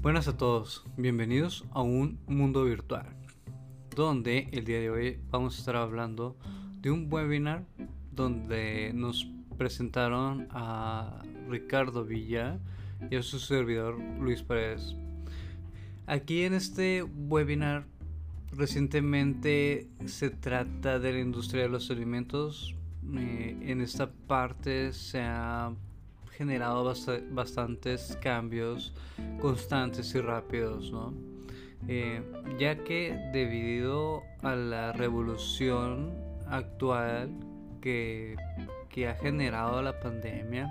[0.00, 3.16] Buenas a todos, bienvenidos a un mundo virtual,
[3.96, 6.36] donde el día de hoy vamos a estar hablando
[6.80, 7.66] de un webinar
[8.12, 12.60] donde nos presentaron a Ricardo Villa
[13.10, 14.94] y a su servidor Luis Pérez.
[16.06, 17.84] Aquí en este webinar
[18.52, 22.76] recientemente se trata de la industria de los alimentos.
[23.16, 25.72] Eh, en esta parte se ha
[26.38, 26.94] generado
[27.32, 28.94] bastantes cambios
[29.40, 31.12] constantes y rápidos, ¿no?
[31.88, 32.22] Eh,
[32.60, 36.12] ya que debido a la revolución
[36.46, 37.30] actual
[37.80, 38.36] que,
[38.88, 40.70] que ha generado la pandemia,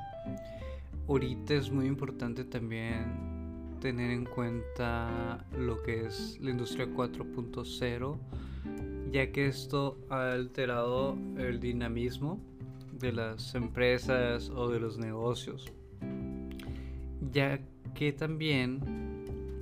[1.09, 3.27] ahorita es muy importante también
[3.81, 8.17] tener en cuenta lo que es la industria 4.0,
[9.11, 12.39] ya que esto ha alterado el dinamismo
[12.99, 15.71] de las empresas o de los negocios,
[17.31, 17.59] ya
[17.93, 18.79] que también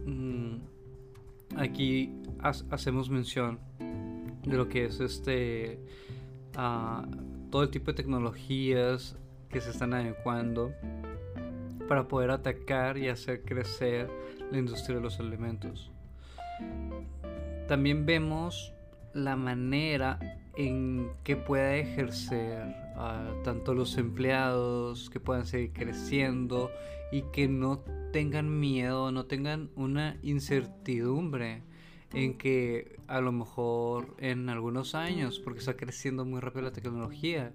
[0.05, 2.13] mm, aquí
[2.69, 3.59] hacemos mención
[4.43, 5.79] de lo que es este
[6.55, 7.05] ah,
[7.49, 9.17] todo el tipo de tecnologías
[9.49, 10.73] que se están adecuando
[11.87, 14.09] para poder atacar y hacer crecer
[14.51, 15.91] la industria de los alimentos.
[17.67, 18.73] También vemos
[19.13, 20.19] la manera
[20.55, 22.84] en que pueda ejercer
[23.43, 26.71] tanto los empleados que puedan seguir creciendo
[27.11, 27.79] y que no
[28.11, 31.63] tengan miedo, no tengan una incertidumbre
[32.13, 37.53] en que a lo mejor en algunos años, porque está creciendo muy rápido la tecnología,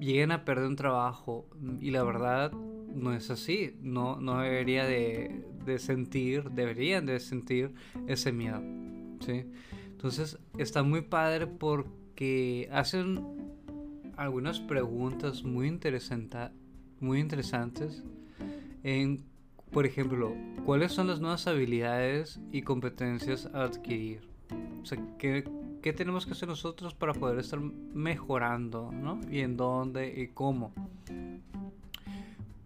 [0.00, 1.46] lleguen a perder un trabajo
[1.80, 7.74] y la verdad no es así, no, no debería de, de sentir, deberían de sentir
[8.06, 8.62] ese miedo,
[9.20, 9.44] ¿sí?
[9.90, 13.24] Entonces está muy padre porque hacen
[14.16, 15.78] algunas preguntas muy,
[17.00, 18.02] muy interesantes
[18.82, 19.24] en,
[19.72, 20.34] por ejemplo,
[20.64, 24.20] ¿cuáles son las nuevas habilidades y competencias a adquirir?
[24.82, 25.44] O sea, ¿qué,
[25.82, 29.20] ¿qué, tenemos que hacer nosotros para poder estar mejorando, ¿no?
[29.30, 30.72] Y en dónde y cómo.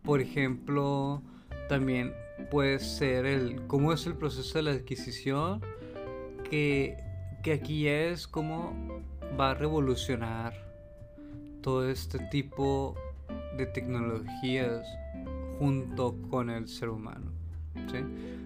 [0.02, 1.22] Por ejemplo,
[1.68, 2.12] también
[2.50, 5.60] puede ser el cómo es el proceso de la adquisición,
[6.50, 6.96] que,
[7.42, 8.74] que aquí es cómo
[9.38, 10.67] va a revolucionar
[11.68, 12.94] todo este tipo
[13.58, 14.86] de tecnologías
[15.58, 17.30] junto con el ser humano.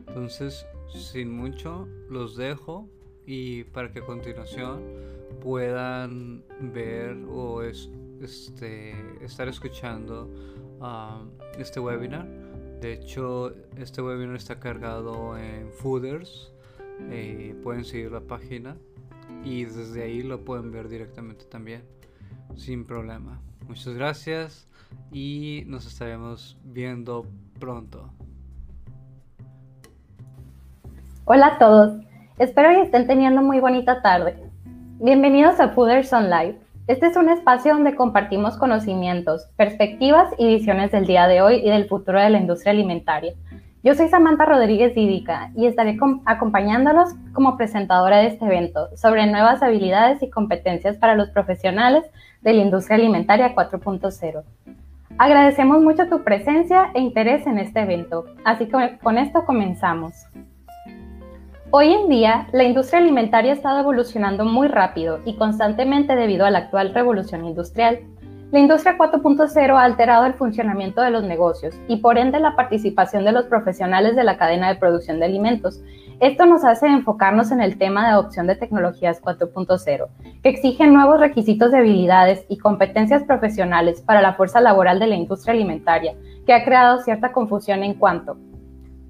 [0.08, 2.88] Entonces, sin mucho, los dejo
[3.24, 4.82] y para que a continuación
[5.40, 6.42] puedan
[6.74, 8.92] ver o este,
[9.24, 10.28] estar escuchando
[10.80, 12.26] um, este webinar.
[12.80, 16.52] De hecho, este webinar está cargado en Fooders.
[17.08, 18.76] Eh, pueden seguir la página
[19.44, 21.82] y desde ahí lo pueden ver directamente también
[22.56, 23.40] sin problema.
[23.66, 24.68] Muchas gracias
[25.10, 27.26] y nos estaremos viendo
[27.58, 28.10] pronto.
[31.24, 32.00] Hola a todos,
[32.38, 34.36] espero que estén teniendo muy bonita tarde.
[34.98, 36.58] Bienvenidos a Fooders On Live.
[36.88, 41.70] Este es un espacio donde compartimos conocimientos, perspectivas y visiones del día de hoy y
[41.70, 43.34] del futuro de la industria alimentaria
[43.84, 49.60] yo soy Samantha Rodríguez Dídica y estaré acompañándolos como presentadora de este evento sobre nuevas
[49.60, 52.04] habilidades y competencias para los profesionales
[52.42, 54.42] de la industria alimentaria 4.0.
[55.18, 60.12] Agradecemos mucho tu presencia e interés en este evento, así que con esto comenzamos.
[61.70, 66.50] Hoy en día, la industria alimentaria ha estado evolucionando muy rápido y constantemente debido a
[66.50, 68.00] la actual revolución industrial.
[68.52, 73.24] La industria 4.0 ha alterado el funcionamiento de los negocios y por ende la participación
[73.24, 75.80] de los profesionales de la cadena de producción de alimentos.
[76.20, 80.06] Esto nos hace enfocarnos en el tema de adopción de tecnologías 4.0,
[80.42, 85.16] que exigen nuevos requisitos de habilidades y competencias profesionales para la fuerza laboral de la
[85.16, 86.14] industria alimentaria,
[86.44, 88.36] que ha creado cierta confusión en cuanto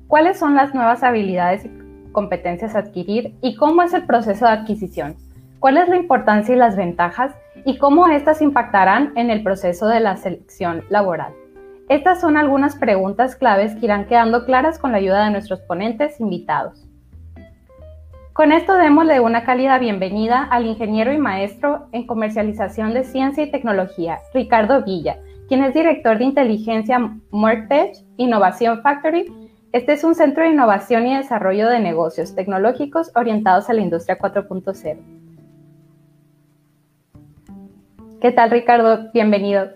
[0.07, 4.53] cuáles son las nuevas habilidades y competencias a adquirir y cómo es el proceso de
[4.53, 5.17] adquisición,
[5.59, 10.01] cuál es la importancia y las ventajas y cómo éstas impactarán en el proceso de
[10.01, 11.33] la selección laboral.
[11.89, 16.21] Estas son algunas preguntas claves que irán quedando claras con la ayuda de nuestros ponentes
[16.21, 16.87] invitados.
[18.33, 23.51] Con esto démosle una cálida bienvenida al ingeniero y maestro en comercialización de ciencia y
[23.51, 25.19] tecnología, Ricardo Villa,
[25.49, 26.99] quien es director de inteligencia
[27.31, 29.31] Mortech Innovation Factory.
[29.73, 34.19] Este es un centro de innovación y desarrollo de negocios tecnológicos orientados a la industria
[34.19, 35.32] 4.0.
[38.23, 39.11] ¿Qué tal, Ricardo?
[39.13, 39.73] Bienvenido.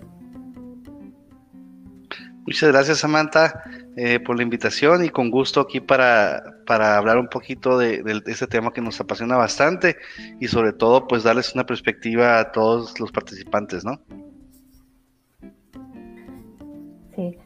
[2.47, 3.65] Muchas gracias, Samantha,
[3.97, 8.47] eh, por la invitación y con gusto aquí para, para hablar un poquito de, este
[8.47, 9.97] tema que nos apasiona bastante
[10.39, 14.01] y sobre todo, pues darles una perspectiva a todos los participantes, ¿no?
[17.17, 17.37] Sí.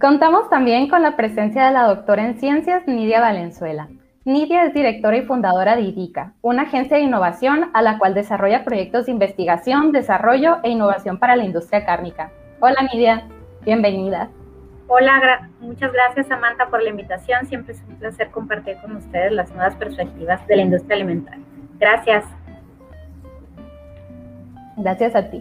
[0.00, 3.88] Contamos también con la presencia de la doctora en ciencias Nidia Valenzuela.
[4.28, 8.62] Nidia es directora y fundadora de IDICA, una agencia de innovación a la cual desarrolla
[8.62, 12.30] proyectos de investigación, desarrollo e innovación para la industria cárnica.
[12.60, 13.26] Hola Nidia,
[13.64, 14.28] bienvenida.
[14.86, 17.46] Hola, muchas gracias Samantha por la invitación.
[17.46, 21.42] Siempre es un placer compartir con ustedes las nuevas perspectivas de la industria alimentaria.
[21.78, 22.26] Gracias.
[24.76, 25.40] Gracias a ti.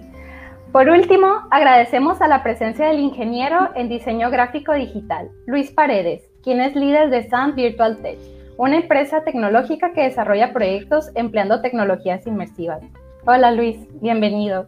[0.72, 6.62] Por último, agradecemos a la presencia del ingeniero en diseño gráfico digital, Luis Paredes, quien
[6.62, 8.18] es líder de Sand Virtual Tech,
[8.57, 12.81] una empresa tecnológica que desarrolla proyectos empleando tecnologías inmersivas.
[13.25, 14.68] Hola Luis, bienvenido.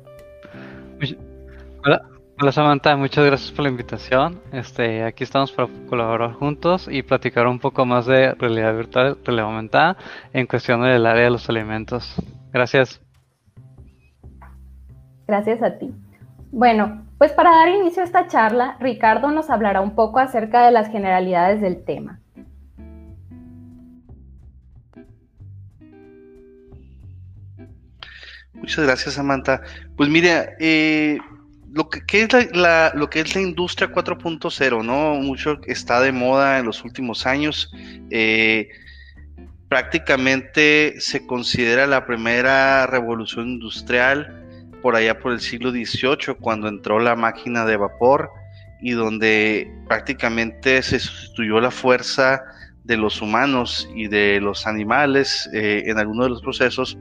[1.83, 2.01] Hola,
[2.39, 4.39] hola Samantha, muchas gracias por la invitación.
[4.51, 9.47] Este, aquí estamos para colaborar juntos y platicar un poco más de realidad virtual, realidad
[9.47, 9.97] aumentada
[10.33, 12.15] en cuestión del área de los alimentos.
[12.51, 13.01] Gracias.
[15.27, 15.91] Gracias a ti.
[16.51, 20.71] Bueno, pues para dar inicio a esta charla, Ricardo nos hablará un poco acerca de
[20.71, 22.19] las generalidades del tema.
[28.69, 29.63] Muchas gracias, Samantha.
[29.98, 31.18] Pues mire, eh,
[31.74, 35.16] lo, que, es la, lo que es la industria 4.0, ¿no?
[35.16, 37.71] Mucho está de moda en los últimos años.
[38.12, 38.69] Eh,
[39.69, 44.39] prácticamente se considera la primera revolución industrial
[44.83, 48.30] por allá por el siglo XVIII, cuando entró la máquina de vapor
[48.83, 52.44] y donde prácticamente se sustituyó la fuerza
[52.83, 57.00] de los humanos y de los animales eh, en algunos de los procesos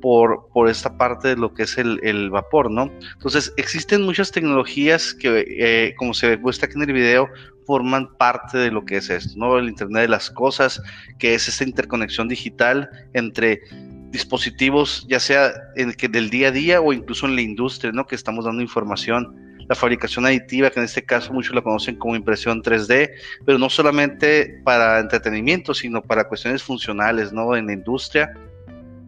[0.00, 2.90] por, por, esta parte de lo que es el, vapor, ¿no?
[3.14, 7.28] Entonces, existen muchas tecnologías que, eh, como se muestra aquí en el video,
[7.66, 9.58] forman parte de lo que es esto, ¿no?
[9.58, 10.82] El Internet de las Cosas,
[11.18, 13.60] que es esta interconexión digital entre
[14.10, 18.06] dispositivos, ya sea en que del día a día o incluso en la industria, ¿no?
[18.06, 19.36] Que estamos dando información.
[19.68, 23.10] La fabricación aditiva, que en este caso muchos la conocen como impresión 3D,
[23.46, 27.54] pero no solamente para entretenimiento, sino para cuestiones funcionales, ¿no?
[27.54, 28.34] En la industria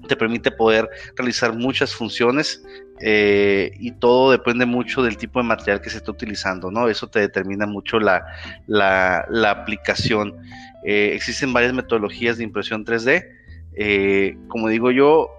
[0.08, 2.64] te permite poder realizar muchas funciones
[3.00, 6.88] eh, y todo depende mucho del tipo de material que se está utilizando, ¿no?
[6.88, 8.25] Eso te determina mucho la,
[8.66, 10.37] la, la aplicación.
[10.84, 13.43] Eh, existen varias metodologías de impresión 3D
[13.75, 15.31] eh, como digo yo,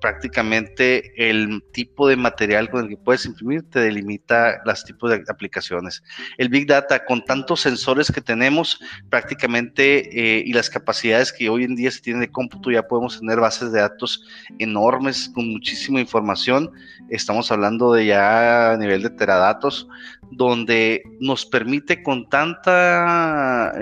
[0.00, 5.22] prácticamente el tipo de material con el que puedes imprimir te delimita los tipos de
[5.28, 6.02] aplicaciones.
[6.36, 8.80] El Big Data, con tantos sensores que tenemos,
[9.10, 13.18] prácticamente, eh, y las capacidades que hoy en día se tienen de cómputo, ya podemos
[13.20, 14.26] tener bases de datos
[14.58, 16.70] enormes con muchísima información.
[17.10, 19.88] Estamos hablando de ya a nivel de teradatos,
[20.30, 23.72] donde nos permite con tanta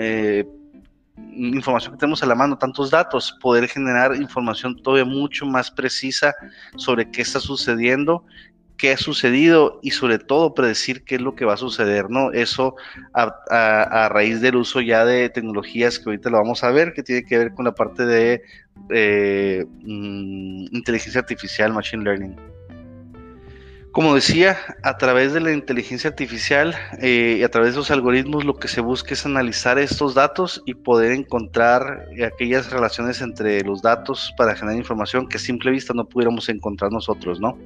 [1.35, 6.35] información que tenemos a la mano, tantos datos, poder generar información todavía mucho más precisa
[6.75, 8.23] sobre qué está sucediendo,
[8.77, 12.31] qué ha sucedido y sobre todo predecir qué es lo que va a suceder, ¿no?
[12.31, 12.75] Eso
[13.13, 17.25] a, raíz del uso ya de tecnologías que ahorita lo vamos a ver, que tiene
[17.25, 18.43] que ver con la parte de
[18.89, 22.56] eh, mm, inteligencia artificial, machine learning.
[23.97, 28.45] Como decía, a través de la inteligencia artificial eh, y a través de los algoritmos
[28.45, 33.81] lo que se busca es analizar estos datos y poder encontrar aquellas relaciones entre los
[33.81, 37.57] datos para generar información que a simple vista no pudiéramos encontrar nosotros, ¿no?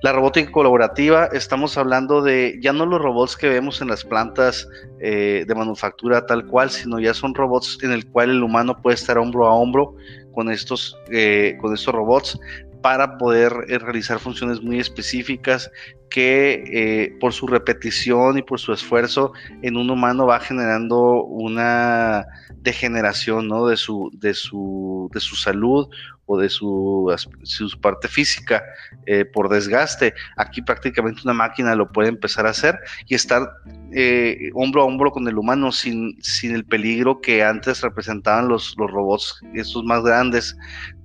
[0.00, 4.66] La robótica colaborativa, estamos hablando de ya no los robots que vemos en las plantas
[5.00, 8.94] eh, de manufactura tal cual, sino ya son robots en el cual el humano puede
[8.94, 9.96] estar hombro a hombro
[10.32, 12.40] con estos, eh, con estos robots
[12.82, 15.70] para poder eh, realizar funciones muy específicas
[16.10, 19.32] que eh, por su repetición y por su esfuerzo
[19.62, 23.66] en un humano va generando una degeneración ¿no?
[23.66, 25.88] de, su, de, su, de su salud
[26.28, 28.62] o de su, su parte física
[29.06, 30.14] eh, por desgaste.
[30.36, 33.50] Aquí prácticamente una máquina lo puede empezar a hacer y estar
[33.92, 38.74] eh, hombro a hombro con el humano sin, sin el peligro que antes representaban los,
[38.78, 40.54] los robots, estos más grandes,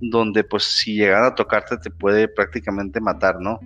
[0.00, 3.58] donde pues si llegan a tocarte te puede prácticamente matar, ¿no?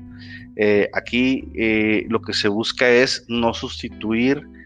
[0.55, 1.51] Eh, aquí
[2.09, 4.58] lo que se busca es no sustituir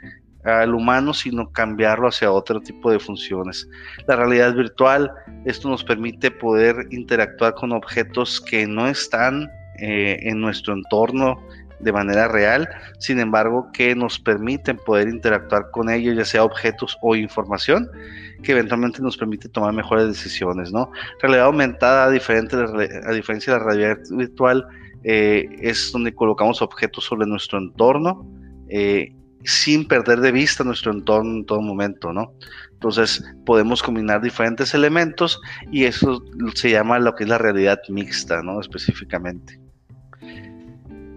[0.45, 3.69] al humano, sino cambiarlo hacia otro tipo de funciones.
[4.07, 5.11] La realidad virtual,
[5.45, 11.41] esto nos permite poder interactuar con objetos que no están eh, en nuestro entorno
[11.81, 12.69] de manera real,
[12.99, 17.91] sin embargo, que nos permiten poder interactuar con ellos, ya sea objetos o información,
[18.45, 20.93] que eventualmente nos permite tomar mejores decisiones, ¿no?
[21.21, 22.59] Realidad aumentada, a, a diferencia
[23.53, 24.65] de la realidad virtual,
[25.05, 28.25] eh, es donde colocamos objetos sobre nuestro entorno
[28.69, 29.13] eh,
[29.45, 32.33] sin perder de vista nuestro entorno en todo momento, ¿no?
[32.73, 36.23] Entonces podemos combinar diferentes elementos y eso
[36.55, 38.61] se llama lo que es la realidad mixta, ¿no?
[38.61, 39.59] Específicamente.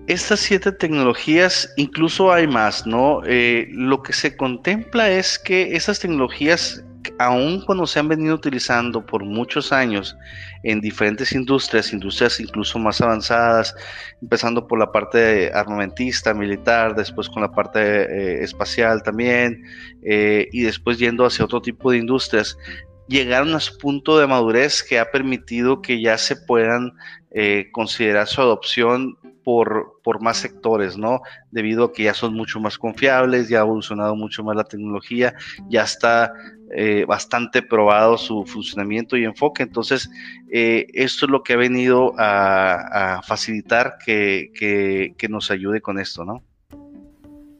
[0.07, 3.21] estas siete tecnologías, incluso hay más, ¿no?
[3.25, 6.83] Eh, lo que se contempla es que esas tecnologías,
[7.19, 10.15] aun cuando se han venido utilizando por muchos años
[10.63, 13.75] en diferentes industrias, industrias incluso más avanzadas,
[14.21, 19.63] empezando por la parte armamentista, militar, después con la parte eh, espacial también,
[20.03, 22.57] eh, y después yendo hacia otro tipo de industrias,
[23.07, 26.93] llegaron a su punto de madurez que ha permitido que ya se puedan
[27.73, 31.21] considerar su adopción por, por, más sectores, ¿no?
[31.51, 35.35] Debido a que ya son mucho más confiables, ya ha evolucionado mucho más la tecnología,
[35.69, 36.33] ya está
[36.71, 39.63] eh, bastante probado su funcionamiento y enfoque.
[39.63, 40.09] Entonces,
[40.51, 46.25] eh, esto es lo que ha venido a, facilitar que, que, nos ayude con esto,
[46.25, 46.43] ¿no?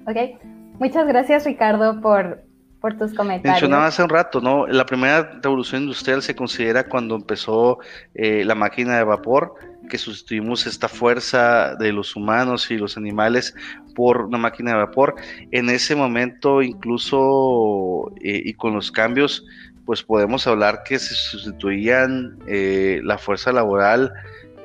[0.08, 0.40] Ok,
[0.80, 2.44] muchas gracias Ricardo por,
[2.80, 3.62] por tus comentarios.
[3.62, 4.68] Mencionaba hace un rato, ¿no?
[4.68, 7.80] La primera revolución industrial se considera cuando empezó
[8.14, 9.56] eh, la máquina de vapor
[9.90, 13.56] que sustituimos esta fuerza de los humanos y los animales
[13.96, 15.16] por una máquina de vapor.
[15.52, 19.46] En ese momento, incluso eh, y con los cambios,
[19.86, 24.14] pues podemos hablar que se sustituían eh, la fuerza laboral,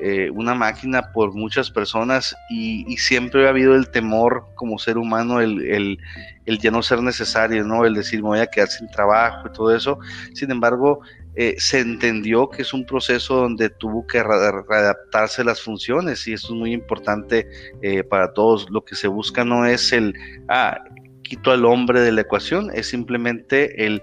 [0.02, 5.40] eh, una máquina por muchas personas y, siempre ha habido el temor como ser humano,
[5.40, 5.99] el,
[6.47, 7.85] el, ya no ser necesario, ¿no?
[7.85, 9.99] El decir me voy a quedar sin trabajo y todo eso.
[10.35, 11.00] Sin embargo,
[11.37, 16.49] eh, se entendió que es un proceso donde tuvo que readaptarse las funciones y esto
[16.49, 17.49] es muy importante
[17.83, 18.69] eh, para todos.
[18.71, 20.14] Lo que se busca no es el,
[20.49, 20.83] ah,
[21.23, 24.02] quito al hombre de la ecuación, es simplemente el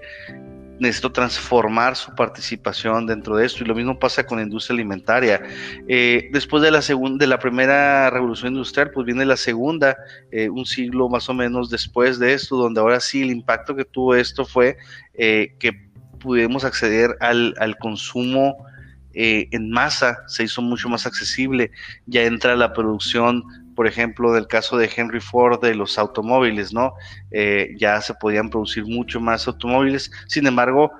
[0.80, 5.42] necesito transformar su participación dentro de esto y lo mismo pasa con la industria alimentaria.
[5.88, 9.98] Eh, después de la segunda, de la primera revolución industrial, pues viene la segunda,
[10.52, 14.16] un siglo más o menos después de esto, donde ahora sí el impacto que tuvo
[14.16, 14.78] esto fue
[15.14, 18.66] que pudimos acceder al, consumo
[19.14, 21.72] eh, en masa, se hizo mucho más accesible,
[22.06, 23.44] ya entra la producción,
[23.78, 26.96] por ejemplo, del caso de Henry Ford de los automóviles, ¿no?
[27.30, 30.92] Eh, ya se podían producir mucho más automóviles, sin embargo,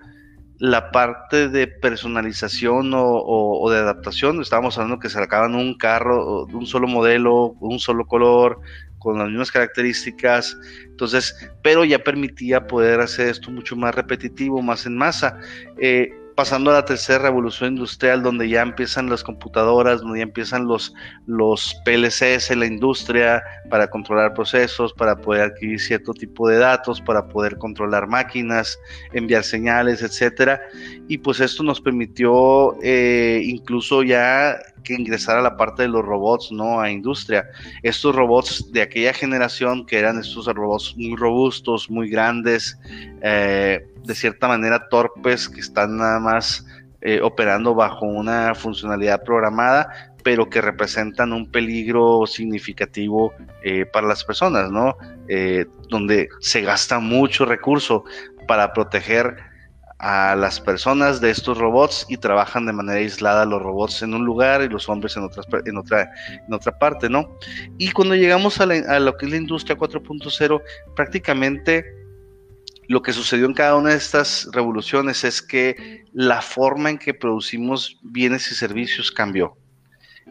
[0.60, 6.56] la parte de personalización o, de adaptación, estábamos hablando que se sacaban un carro, de
[6.56, 8.60] un solo modelo, un solo color,
[9.00, 10.56] con las mismas características,
[10.86, 15.40] entonces, pero ya permitía poder hacer esto mucho más repetitivo, más en masa.
[15.80, 20.68] Eh, pasando a la tercera revolución industrial, donde ya empiezan las computadoras, donde ya empiezan
[20.68, 20.94] los,
[21.84, 23.42] PLCs en la industria
[23.72, 28.78] para controlar procesos, para poder adquirir cierto tipo de datos, para poder controlar máquinas,
[29.14, 30.62] enviar señales, etcétera.
[31.08, 36.04] Y pues esto nos permitió eh, incluso ya que ingresar a la parte de los
[36.04, 36.80] robots, ¿no?
[36.80, 37.50] A industria.
[37.84, 42.80] Estos robots de aquella generación que eran estos robots muy robustos, muy grandes,
[43.22, 46.66] eh, de cierta manera torpes que están nada más
[47.02, 54.24] eh, operando bajo una funcionalidad programada, pero que representan un peligro significativo eh, para las
[54.24, 54.96] personas, ¿no?
[55.90, 58.06] Donde se gasta mucho recurso
[58.48, 59.36] para proteger
[60.00, 64.26] a las personas de estos robots y trabajan de manera aislada los robots en un
[64.26, 66.12] lugar y los hombres en, en, otra,
[66.48, 67.36] en otra parte, ¿no?
[67.78, 70.62] Y cuando llegamos a, a lo que es la industria 4.0,
[70.96, 71.86] prácticamente
[72.88, 77.14] lo que sucedió en cada una de estas revoluciones es que la forma en que
[77.14, 79.58] producimos bienes y servicios cambió.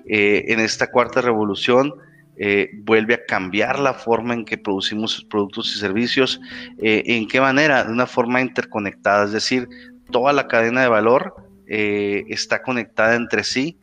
[0.09, 1.93] Eh, en esta cuarta revolución
[2.39, 6.41] eh, vuelve a cambiar la forma en que producimos productos y servicios.
[6.79, 7.85] Eh, ¿En qué manera?
[7.85, 9.69] De una forma interconectada, es decir,
[10.11, 11.35] toda la cadena de valor
[11.69, 13.77] está conectada entre sí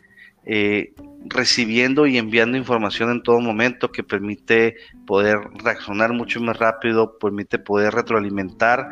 [1.26, 4.76] recibiendo y enviando información en todo momento que permite
[5.06, 8.88] poder reaccionar mucho más rápido, permite poder retroalimentar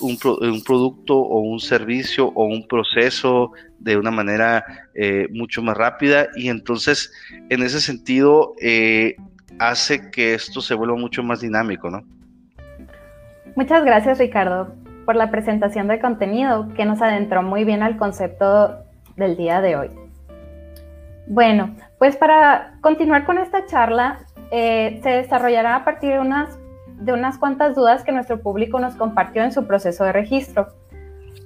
[0.00, 6.28] un, producto o un servicio o un proceso de una manera eh, mucho más rápida
[6.36, 7.12] y entonces
[7.50, 9.16] en ese sentido eh,
[9.58, 12.02] hace que esto se vuelva mucho más dinámico, ¿no?
[13.54, 14.74] Muchas gracias Ricardo
[15.04, 18.78] por la presentación del contenido que nos adentró muy bien al concepto
[19.16, 20.01] del día de hoy.
[21.26, 26.58] Bueno, pues para continuar con esta charla, eh, se desarrollará a partir de unas,
[26.98, 30.68] de unas cuantas dudas que nuestro público nos compartió en su proceso de registro.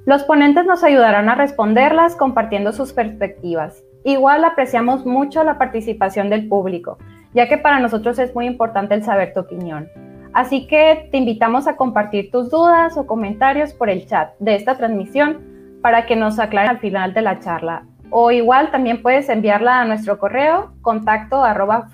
[0.06, 3.83] Los ponentes nos ayudarán a responderlas compartiendo sus perspectivas.
[4.04, 6.97] Igual apreciamos mucho la participación del público,
[7.35, 9.88] ya que para nosotros es muy importante el saber tu opinión.
[10.33, 14.76] Así que te invitamos a compartir tus dudas o comentarios por el chat de esta
[14.76, 19.81] transmisión para que nos aclaren al final de la charla o igual también puedes enviarla
[19.81, 21.89] a nuestro correo contacto arroba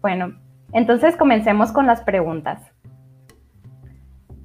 [0.00, 0.34] Bueno,
[0.72, 2.60] entonces comencemos con las preguntas.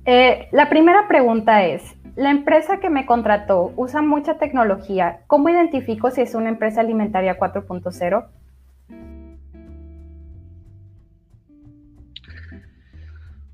[0.06, 5.22] Eh, la primera pregunta es, la empresa que me contrató usa mucha tecnología.
[5.28, 8.28] ¿Cómo identifico si es una empresa alimentaria 4.0?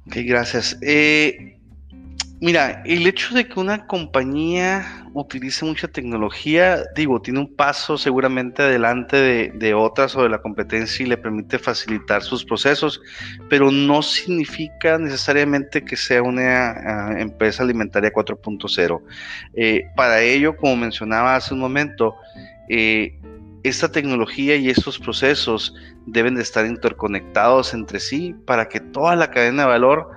[0.07, 0.79] Ok, gracias.
[0.81, 1.59] Eh,
[2.41, 8.61] Mira, el hecho de que una compañía utilice mucha tecnología, digo, tiene un paso seguramente
[8.61, 13.01] adelante de, otras o de la competencia y le permite facilitar sus procesos,
[13.49, 19.01] pero no significa necesariamente que sea una ah, empresa alimentaria 4.0.
[19.53, 22.15] Eh, para ello, como mencionaba hace un momento,
[22.67, 23.17] eh,
[23.63, 25.73] esta tecnología y estos procesos
[26.05, 30.11] deben de estar interconectados entre sí para que toda la cadena de valor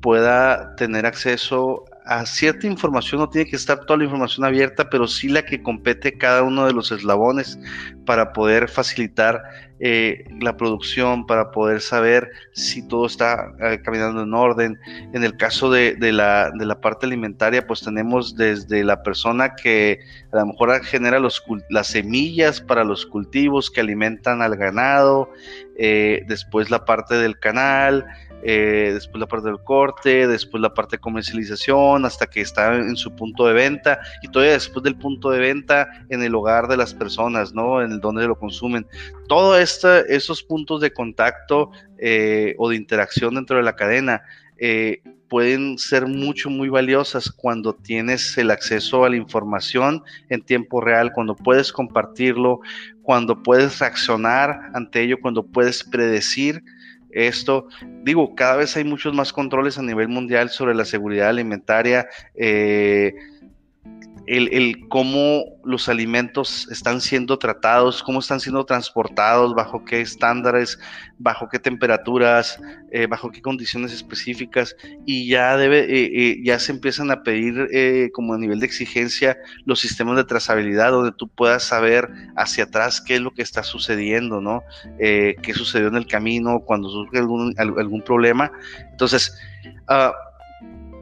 [0.00, 5.06] pueda tener acceso a cierta información, no tiene que estar toda la información abierta, pero
[5.06, 7.58] sí la que compete cada uno de los eslabones
[8.04, 9.42] para poder facilitar
[9.78, 14.78] eh, la producción, para poder saber si todo está eh, caminando en orden.
[15.12, 20.00] En el caso de, la, de, la, parte alimentaria, pues tenemos desde la persona que
[20.32, 25.30] a lo mejor genera los, las semillas para los cultivos que alimentan al ganado,
[25.78, 28.04] eh, después la parte del canal,
[28.42, 32.96] eh, después la parte del corte, después la parte de comercialización, hasta que está en
[32.96, 36.76] su punto de venta y todavía después del punto de venta en el hogar de
[36.76, 37.82] las personas, ¿no?
[37.82, 38.86] En donde lo consumen.
[39.28, 44.22] Todos esos puntos de contacto eh, o de interacción dentro de la cadena
[44.58, 50.80] eh, pueden ser mucho, muy valiosas cuando tienes el acceso a la información en tiempo
[50.80, 52.60] real, cuando puedes compartirlo,
[53.02, 56.62] cuando puedes reaccionar ante ello, cuando puedes predecir
[57.12, 57.68] esto.
[58.02, 62.08] Digo, cada vez hay muchos más controles a nivel mundial sobre la seguridad alimentaria.
[62.34, 63.14] Eh,
[64.26, 70.78] el, cómo los alimentos están siendo tratados, cómo están siendo transportados, bajo qué estándares,
[71.18, 72.60] bajo qué temperaturas,
[72.92, 77.68] eh, bajo qué condiciones específicas, y ya debe, eh, eh, ya se empiezan a pedir
[78.12, 83.00] como a nivel de exigencia los sistemas de trazabilidad, donde tú puedas saber hacia atrás
[83.00, 84.62] qué es lo que está sucediendo, ¿no?
[84.98, 88.52] qué sucedió en el camino, cuando surge algún, algún problema.
[88.90, 89.36] Entonces,
[89.88, 90.12] uh,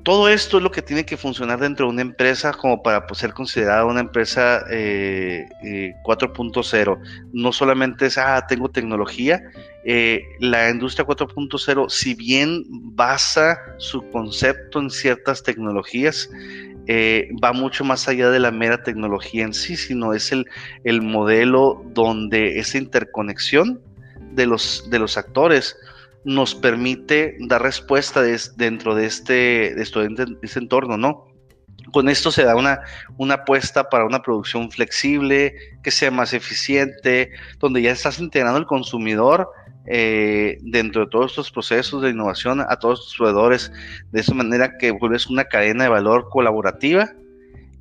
[0.08, 3.20] todo esto es lo que tiene que funcionar dentro de una empresa como para pues,
[3.20, 4.72] ser considerada una empresa 4.0.
[4.72, 9.42] Eh, eh, no solamente es, ah, tengo tecnología.
[9.84, 16.30] Eh, la industria 4.0, si bien basa su concepto en ciertas tecnologías,
[17.44, 20.46] va mucho más allá de la mera tecnología en sí, sino es el,
[20.84, 23.82] el modelo donde esa interconexión
[24.32, 25.76] de los actores
[26.24, 28.22] nos permite dar respuesta
[28.56, 29.82] dentro de este, de
[30.42, 31.26] este entorno, ¿no?
[31.92, 32.80] Con esto se da una,
[33.16, 38.66] una apuesta para una producción flexible, que sea más eficiente, donde ya estás integrando el
[38.66, 39.50] consumidor
[39.86, 43.72] eh, dentro de todos estos procesos de innovación a todos los proveedores,
[44.10, 47.10] de esa manera que vuelves una cadena de valor colaborativa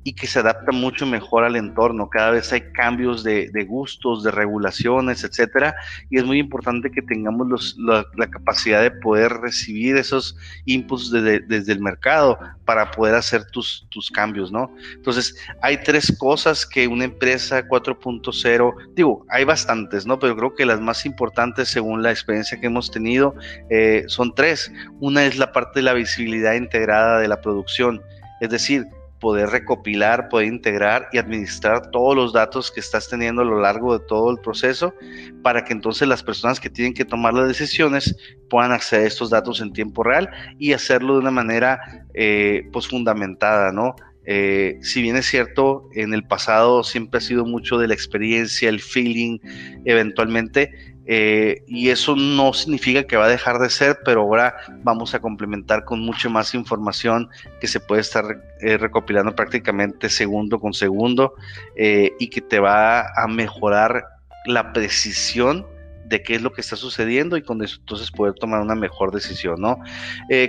[0.04, 2.08] y que se adapta mucho mejor al entorno.
[2.08, 5.74] Cada vez hay cambios de, gustos, de regulaciones, etcétera,
[6.10, 11.80] y es muy importante que tengamos la, capacidad de poder recibir esos inputs desde el
[11.80, 14.74] mercado para poder hacer tus, tus cambios, ¿no?
[14.94, 20.18] Entonces, hay tres cosas que una empresa 4.0, digo, hay bastantes, ¿no?
[20.18, 23.34] Pero creo que las más importantes, según la experiencia que hemos tenido,
[23.70, 24.70] eh, son tres.
[25.00, 28.02] Una es la parte de la visibilidad integrada de la producción,
[28.40, 28.86] es decir,
[29.20, 33.98] poder recopilar, poder integrar y administrar todos los datos que estás teniendo a lo largo
[33.98, 34.94] de todo el proceso
[35.42, 38.16] para que entonces las personas que tienen que tomar las decisiones
[38.48, 41.80] puedan acceder a estos datos en tiempo real y hacerlo de una manera
[42.14, 43.94] eh, pues fundamentada, ¿no?
[44.30, 48.68] Eh, si bien es cierto, en el pasado siempre ha sido mucho de la experiencia,
[48.68, 49.38] el feeling,
[49.86, 55.14] eventualmente, eh, y eso no significa que va a dejar de ser, pero ahora vamos
[55.14, 57.30] a complementar con mucho más información
[57.62, 61.32] que se puede estar eh, recopilando prácticamente segundo con segundo
[61.76, 64.04] eh, y que te va a mejorar
[64.44, 65.66] la precisión
[66.04, 69.10] de qué es lo que está sucediendo y con eso entonces poder tomar una mejor
[69.10, 69.78] decisión, ¿no?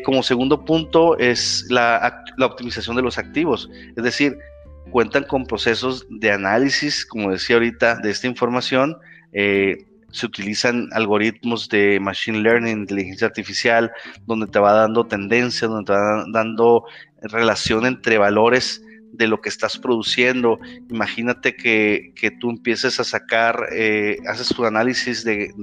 [0.06, 4.38] como segundo punto es la, la optimización de los activos, es decir,
[4.91, 8.98] cuentan con procesos de análisis, como decía ahorita, de esta información,
[10.12, 13.91] se utilizan algoritmos de machine learning, inteligencia artificial,
[14.26, 16.86] donde te va dando tendencia, donde te va dando
[17.22, 20.60] relación entre valores de lo que estás produciendo.
[20.89, 25.54] Imagínate que, tú empieces a sacar, eh, haces tu análisis de,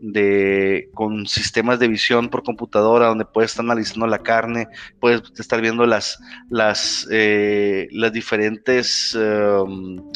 [0.00, 4.68] de, con sistemas de visión por computadora, donde puedes estar analizando la carne,
[5.00, 6.18] puedes estar viendo las,
[6.50, 9.14] las, eh, las diferentes...
[9.14, 10.10] Um,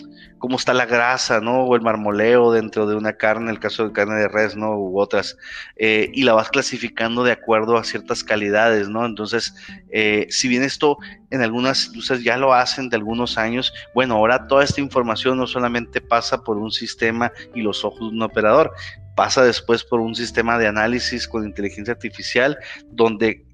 [0.47, 1.65] cómo está la grasa, ¿no?
[1.65, 4.77] O el marmoleo dentro de una carne, el caso de carne de res, ¿no?
[4.79, 5.37] U otras,
[5.75, 9.05] eh, y la vas clasificando de acuerdo a ciertas calidades, ¿no?
[9.05, 9.57] Entonces,
[9.91, 10.99] eh, si bien esto
[11.33, 15.49] en algunas industrias ya lo hacen de algunos años, bueno, ahora toda esta información no
[15.49, 18.73] solamente pasa por un sistema y los ojos de un operador,
[19.17, 22.57] pasa después por un sistema de análisis con inteligencia artificial,
[22.93, 23.45] donde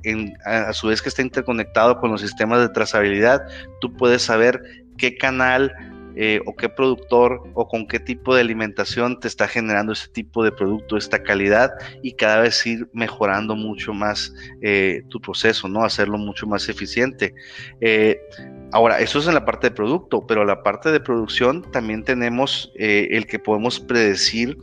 [0.44, 3.46] a su vez que está interconectado con los sistemas de trazabilidad,
[3.80, 4.60] tú puedes saber
[4.98, 5.72] qué canal
[6.16, 10.44] eh, o qué productor o con qué tipo de alimentación te está generando ese tipo
[10.44, 11.70] de producto, esta calidad
[12.02, 15.84] y cada vez ir mejorando mucho más eh, tu proceso, ¿no?
[15.84, 17.34] Hacerlo mucho más eficiente.
[17.80, 18.20] Eh,
[18.72, 22.72] ahora, eso es en la parte de producto, pero la parte de producción también tenemos
[22.76, 24.58] el que podemos predecir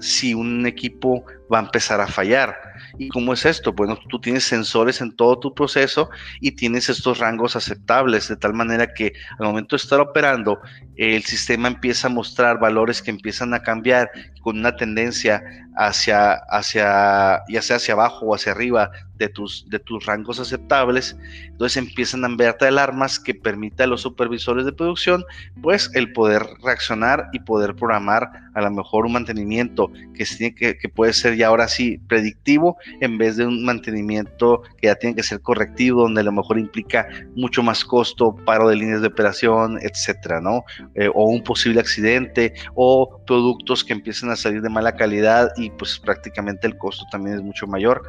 [0.00, 2.56] si un equipo va a empezar a fallar.
[2.98, 3.72] ¿Y cómo es esto?
[3.72, 6.08] Bueno, tú tienes sensores en todo tu proceso
[6.40, 10.60] y tienes estos rangos aceptables, de tal manera que al momento de estar operando,
[10.96, 15.42] el sistema empieza a mostrar valores que empiezan a cambiar con una tendencia
[15.76, 21.16] hacia, hacia ya sea hacia abajo o hacia arriba de tus, de tus rangos aceptables.
[21.44, 25.24] Entonces empiezan a enviarte alarmas que permita a los supervisores de producción,
[25.62, 30.78] pues el poder reaccionar y poder programar a lo mejor un mantenimiento que, tiene que,
[30.78, 35.16] que puede ser ya ahora sí predictivo en vez de un mantenimiento que ya tiene
[35.16, 39.08] que ser correctivo, donde a lo mejor implica mucho más costo, paro de líneas de
[39.08, 40.64] operación, etcétera, ¿no?
[40.94, 45.70] Eh, o un posible accidente o productos que empiecen a salir de mala calidad y
[45.70, 48.02] pues prácticamente el costo también es mucho mayor.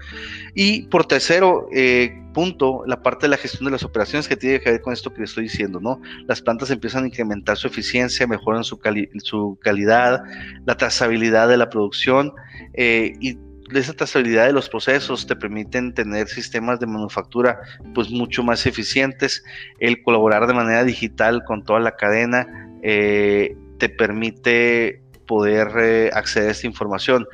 [0.56, 4.62] Y por tercero, eh, punto, la parte de la gestión de las operaciones que tiene
[4.62, 6.02] que ver con esto que estoy diciendo, ¿no?
[6.28, 8.80] Las plantas empiezan a incrementar su eficiencia, mejoran su,
[9.24, 10.24] su calidad,
[10.66, 12.34] la trazabilidad de la producción
[12.74, 13.38] eh, y
[13.74, 17.60] esa trazabilidad de los procesos te permiten tener sistemas de manufactura
[17.94, 19.44] pues mucho más eficientes,
[19.80, 26.50] el colaborar de manera digital con toda la cadena eh, te permite poder eh, acceder
[26.50, 27.28] a esta información.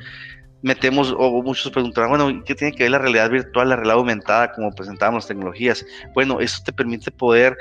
[0.62, 4.52] Metemos, o muchos preguntarán, bueno, ¿qué tiene que ver la realidad virtual, la realidad aumentada,
[4.52, 5.84] como presentábamos las tecnologías?
[6.14, 7.54] Bueno, eso te permite poder,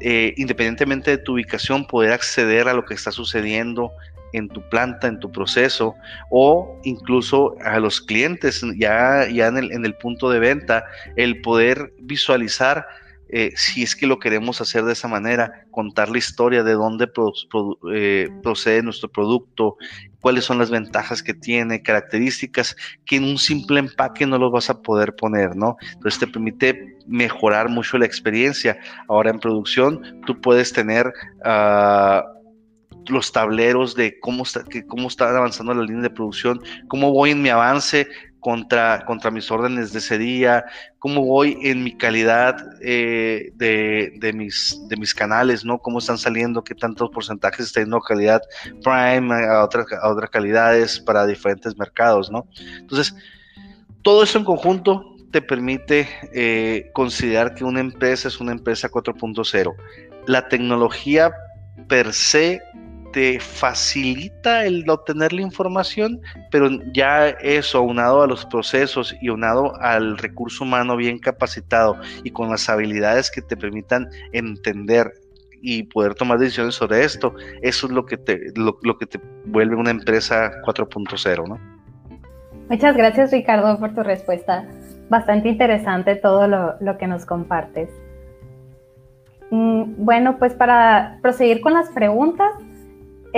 [0.00, 3.92] eh, independientemente de tu ubicación, poder acceder a lo que está sucediendo
[4.32, 5.94] en tu planta, en tu proceso,
[6.30, 11.42] o incluso a los clientes, ya, ya en, el, en el punto de venta, el
[11.42, 12.86] poder visualizar
[13.28, 17.10] eh, si es que lo queremos hacer de esa manera, contar la historia de dónde
[17.92, 19.76] eh, procede nuestro producto,
[20.20, 24.70] cuáles son las ventajas que tiene, características que en un simple empaque no los vas
[24.70, 25.76] a poder poner, ¿no?
[25.94, 28.78] Entonces te permite mejorar mucho la experiencia.
[29.08, 31.12] Ahora en producción tú puedes tener...
[31.44, 32.36] Uh,
[33.08, 37.42] los tableros de cómo está, cómo está avanzando la línea de producción, cómo voy en
[37.42, 38.08] mi avance
[38.46, 40.64] contra, contra mis órdenes de ese día,
[41.00, 45.78] cómo voy en mi calidad eh, de, mis, de mis canales, ¿no?
[45.78, 48.40] Cómo están saliendo, qué tantos porcentajes está teniendo calidad
[48.84, 52.46] prime a, otras, a otras calidades para diferentes mercados, ¿no?
[52.78, 53.16] Entonces,
[54.02, 59.74] todo eso en conjunto te permite eh, considerar que una empresa es una empresa 4.0.
[60.28, 61.32] La tecnología
[61.88, 62.62] per se
[63.16, 69.74] te facilita el obtener la información, pero ya eso, aunado a los procesos y aunado
[69.80, 75.14] al recurso humano bien capacitado y con las habilidades que te permitan entender
[75.62, 79.76] y poder tomar decisiones sobre esto, eso es lo que te, lo, que te vuelve
[79.76, 81.58] una empresa 4.0, ¿no?
[82.68, 84.68] Muchas gracias Ricardo por tu respuesta.
[85.08, 87.88] Bastante interesante todo lo, lo que nos compartes.
[89.50, 92.52] Mm, bueno, pues para proseguir con las preguntas,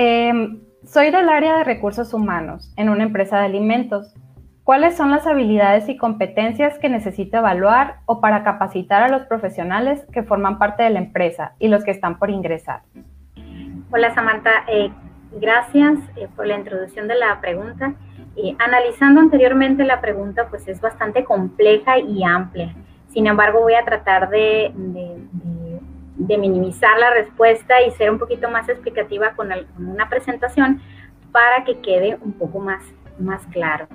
[0.00, 4.14] Em, soy del área de recursos humanos en una empresa de alimentos.
[4.62, 10.06] ¿Cuáles son las habilidades y competencias que necesito evaluar o para capacitar a los profesionales
[10.12, 12.82] que forman parte de la empresa y los que están por ingresar?
[13.90, 14.92] Hola Samantha, eh,
[15.32, 17.96] gracias eh, por la introducción de la pregunta.
[18.60, 22.72] analizando anteriormente la pregunta, pues es bastante compleja y amplia.
[23.08, 25.67] Sin embargo, voy a tratar de de
[26.18, 30.80] minimizar la respuesta y ser un poquito más explicativa con, una presentación
[31.32, 32.82] para que quede un poco más,
[33.18, 33.86] más claro.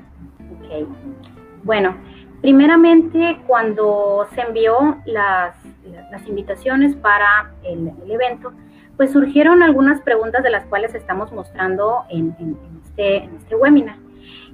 [0.59, 0.87] Okay.
[1.63, 1.95] Bueno,
[2.41, 5.55] primeramente cuando se envió las,
[6.11, 8.53] las invitaciones para el, evento,
[8.97, 13.97] pues surgieron algunas preguntas de las cuales estamos mostrando en, en, este, en este, webinar.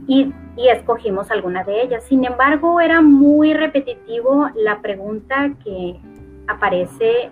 [0.07, 2.03] Y, y, escogimos algunas de ellas.
[2.05, 5.99] Sin embargo, era muy repetitivo la pregunta que
[6.47, 7.31] aparece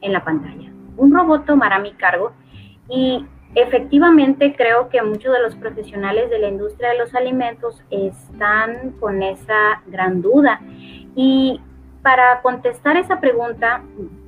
[0.00, 0.70] en la pantalla.
[0.96, 2.32] Un robot tomará mi cargo
[2.88, 8.92] y efectivamente creo que muchos de los profesionales de la industria de los alimentos están
[9.00, 10.60] con esa gran duda.
[11.14, 11.60] Y
[12.02, 13.82] para contestar esa pregunta,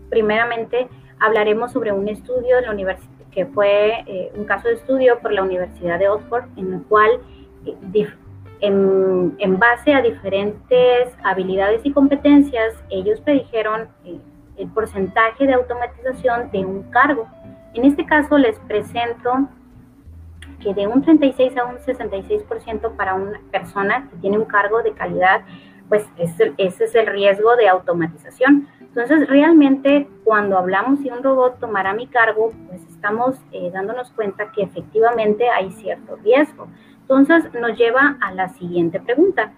[0.09, 2.97] primeramente hablaremos sobre un estudio de la
[3.31, 7.11] que fue eh, un caso de estudio por la Universidad de Oxford, en el cual
[7.65, 8.09] eh,
[8.61, 14.19] en, en, base a diferentes habilidades y competencias, ellos predijeron eh,
[14.57, 17.27] el porcentaje de automatización de un cargo.
[17.75, 19.49] En este caso les presento
[20.61, 24.93] que de un 36 a un 66% para una persona que tiene un cargo de
[24.93, 25.43] calidad,
[25.89, 28.69] pues ese, es el riesgo de automatización.
[28.81, 34.53] Entonces, realmente cuando hablamos de un robot tomará mi cargo, pues estamos eh, dándonos cuenta
[34.53, 36.69] que efectivamente hay cierto riesgo.
[37.03, 39.53] Entonces, nos lleva a la siguiente pregunta.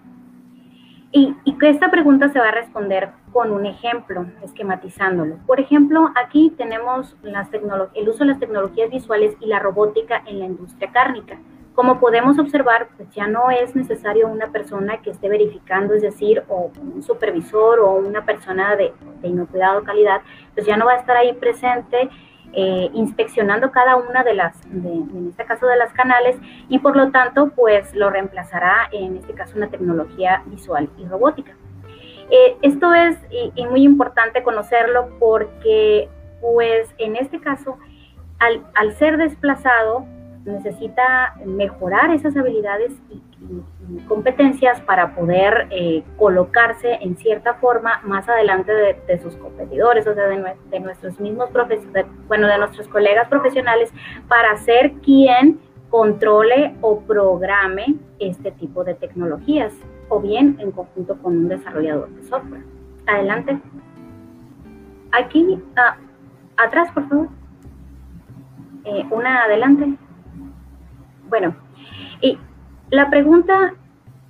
[1.11, 5.37] Y, que esta pregunta se va a responder con un ejemplo, esquematizándolo.
[5.45, 10.45] Por ejemplo, aquí tenemos el uso de las tecnologías visuales y la robótica en la
[10.45, 11.39] industria cárnica.
[11.73, 16.43] Como podemos observar, pues ya no es necesario una persona que esté verificando, es decir,
[16.47, 20.21] o un supervisor o una persona de, de inocuidad calidad,
[20.53, 22.11] pues ya no va a estar ahí presente
[22.55, 26.37] eh, inspeccionando cada una de las, en este caso de las canales,
[26.69, 31.55] y por lo tanto, pues lo reemplazará en este caso una tecnología visual y robótica.
[32.35, 33.15] Eh, esto es
[33.69, 36.09] muy importante conocerlo porque,
[36.41, 37.77] pues en este caso,
[38.39, 40.07] al, al ser desplazado,
[40.43, 43.21] necesita mejorar esas habilidades y,
[44.07, 50.27] competencias para poder eh, colocarse en cierta forma más adelante de, sus competidores, o sea,
[50.27, 53.91] de, nuestros mismos profesores, bueno, de nuestros colegas profesionales,
[54.27, 59.73] para ser quien controle o programe este tipo de tecnologías,
[60.09, 62.63] o bien en conjunto con un desarrollador de software.
[63.07, 63.59] Adelante.
[65.11, 65.97] Aquí, ah,
[66.57, 67.29] atrás, por favor.
[68.85, 69.97] Eh, una adelante.
[71.29, 71.55] Bueno,
[72.21, 72.37] y
[72.89, 73.73] la pregunta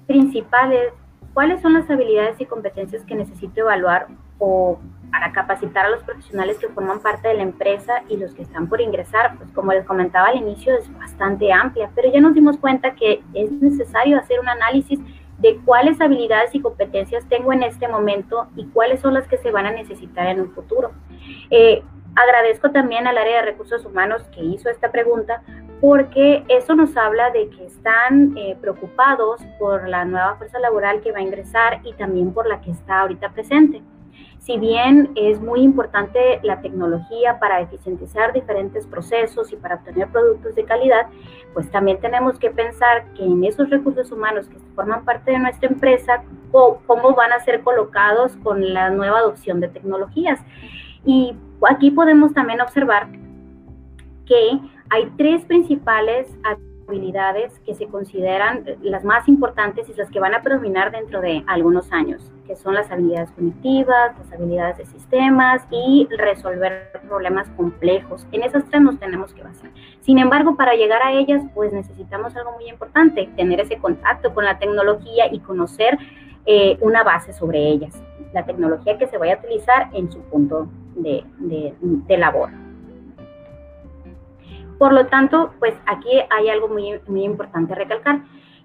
[0.07, 0.93] principal es,
[1.33, 4.07] ¿cuáles son las habilidades y competencias que necesito evaluar
[4.39, 4.79] o
[5.12, 8.67] para capacitar a los profesionales que forman parte de la empresa y los que están
[8.67, 9.38] por ingresar?
[9.38, 13.23] Pues como les comentaba al inicio, es bastante amplia, pero ya nos dimos cuenta que
[13.33, 14.99] es necesario hacer un análisis
[15.43, 19.51] de cuáles habilidades y competencias tengo en este momento y cuáles son las que se
[19.51, 20.91] van a necesitar en un futuro.
[21.51, 21.84] Eh,
[22.15, 25.43] agradezco también al área de recursos humanos que hizo esta pregunta
[25.82, 31.12] porque eso nos habla de que están eh, preocupados por la nueva fuerza laboral que
[31.12, 33.82] va a ingresar y también por la que está ahorita presente.
[34.43, 40.53] Si bien es muy importante la tecnología para eficientizar diferentes procesos y para obtener productos
[40.56, 41.08] de calidad,
[41.53, 45.69] pues también tenemos que pensar que en esos recursos humanos que forman parte de nuestra
[45.69, 50.41] empresa, cómo van a ser colocados con la nueva adopción de tecnologías.
[51.06, 51.38] Y
[51.69, 53.08] aquí podemos también observar
[54.25, 56.27] que hay tres principales
[56.86, 61.45] habilidades que se consideran las más importantes y las que van a predominar dentro de
[61.47, 68.27] algunos años, que son las habilidades cognitivas, las habilidades de sistemas y resolver problemas complejos.
[68.32, 69.69] En esas tres nos tenemos que basar.
[70.01, 74.45] Sin embargo, para llegar a ellas, pues necesitamos algo muy importante, tener ese contacto con
[74.45, 75.97] la tecnología y conocer
[76.45, 78.01] eh, una base sobre ellas,
[78.34, 82.49] la tecnología que se vaya a utilizar en su punto de, de labor.
[84.77, 88.21] Por lo tanto, pues aquí hay algo muy, muy importante recalcar,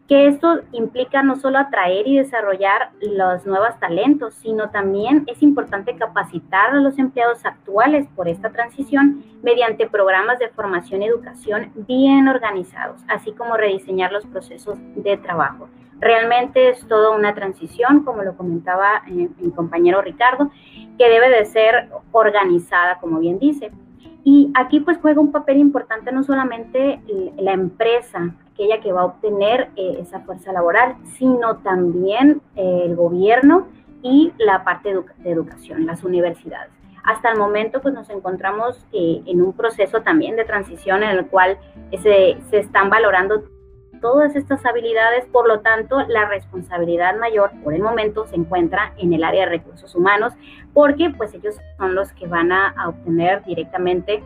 [0.08, 5.96] que esto implica no solo atraer y desarrollar los nuevos talentos, sino también es importante
[5.96, 12.26] capacitar a los empleados actuales por esta transición mediante programas de formación y educación bien
[12.26, 15.68] organizados, así como rediseñar los procesos de trabajo.
[16.00, 20.50] Realmente es toda una transición, como lo comentaba eh, mi compañero Ricardo,
[20.96, 23.72] que debe de ser organizada, como bien dice.
[24.24, 27.00] Y aquí pues juega un papel importante no solamente
[27.38, 32.96] la empresa, aquella que va a obtener eh, esa fuerza laboral, sino también eh, el
[32.96, 33.68] gobierno
[34.02, 36.70] y la parte de educación, las universidades.
[37.04, 41.26] Hasta el momento pues nos encontramos eh, en un proceso también de transición en el
[41.26, 41.58] cual
[42.02, 43.44] se, se están valorando
[44.00, 49.12] todas estas habilidades, por lo tanto, la responsabilidad mayor por el momento se encuentra en
[49.12, 50.32] el área de recursos humanos,
[50.74, 54.22] porque pues ellos son los que van a, obtener directamente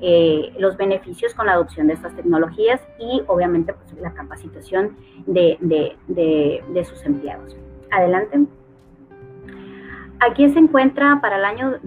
[0.00, 5.58] eh, los beneficios con la adopción de estas tecnologías y obviamente pues, la capacitación de,
[5.60, 7.56] de sus empleados.
[7.90, 8.57] Adelante.
[10.20, 11.78] Aquí se encuentra para el año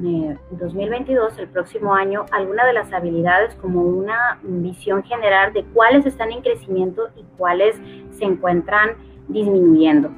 [0.52, 6.32] 2022, el próximo año, algunas de las habilidades como una visión general de cuáles están
[6.32, 7.76] en crecimiento y cuáles
[8.12, 8.91] se encuentran
[9.28, 10.12] disminuyendo.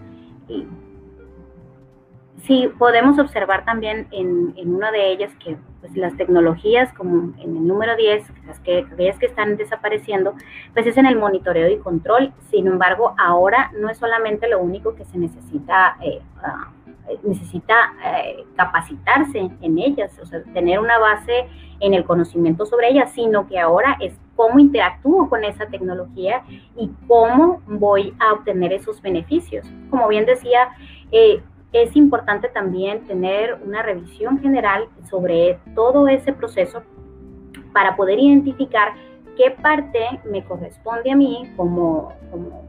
[2.43, 7.65] sí, podemos observar también en, una de ellas que pues, las tecnologías, como en el
[7.65, 10.35] número 10, las que, que están desapareciendo,
[10.73, 12.31] pues es en el monitoreo y control.
[12.51, 15.97] Sin embargo, ahora no es solamente lo único que se necesita.
[16.01, 16.21] Eh,
[17.23, 21.47] necesita eh, capacitarse en ellas, o sea, tener una base
[21.79, 26.43] en el conocimiento sobre ellas, sino que ahora es cómo interactúo con esa tecnología
[26.75, 29.67] y cómo voy a obtener esos beneficios.
[29.89, 30.69] Como bien decía,
[31.11, 31.41] eh,
[31.73, 36.83] es importante también tener una revisión general sobre todo ese proceso
[37.73, 38.93] para poder identificar
[39.35, 42.13] qué parte me corresponde a mí como,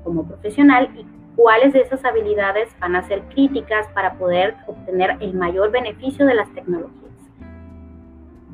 [0.03, 5.35] como, profesional y cuáles de esas habilidades van a ser críticas para poder obtener el
[5.35, 7.13] mayor beneficio de las tecnologías.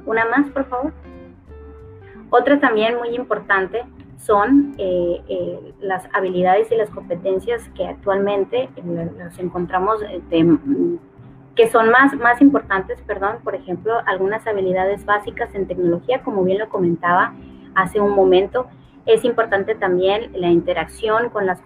[0.07, 0.93] Una más, por favor.
[2.31, 3.85] Otra también muy importante
[4.19, 10.01] son eh, eh, las habilidades y las competencias que actualmente eh, nos encontramos
[11.57, 16.59] que son más, más importantes, perdón, por ejemplo, algunas habilidades básicas en tecnología, como bien
[16.59, 17.35] lo comentaba
[17.75, 18.67] hace un momento.
[19.11, 21.61] Es importante también la interacción con las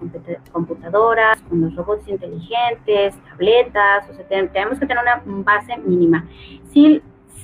[0.51, 6.27] computadoras, con los robots inteligentes, tabletas, o sea, tenemos que tener una base mínima.
[6.73, 7.03] Si,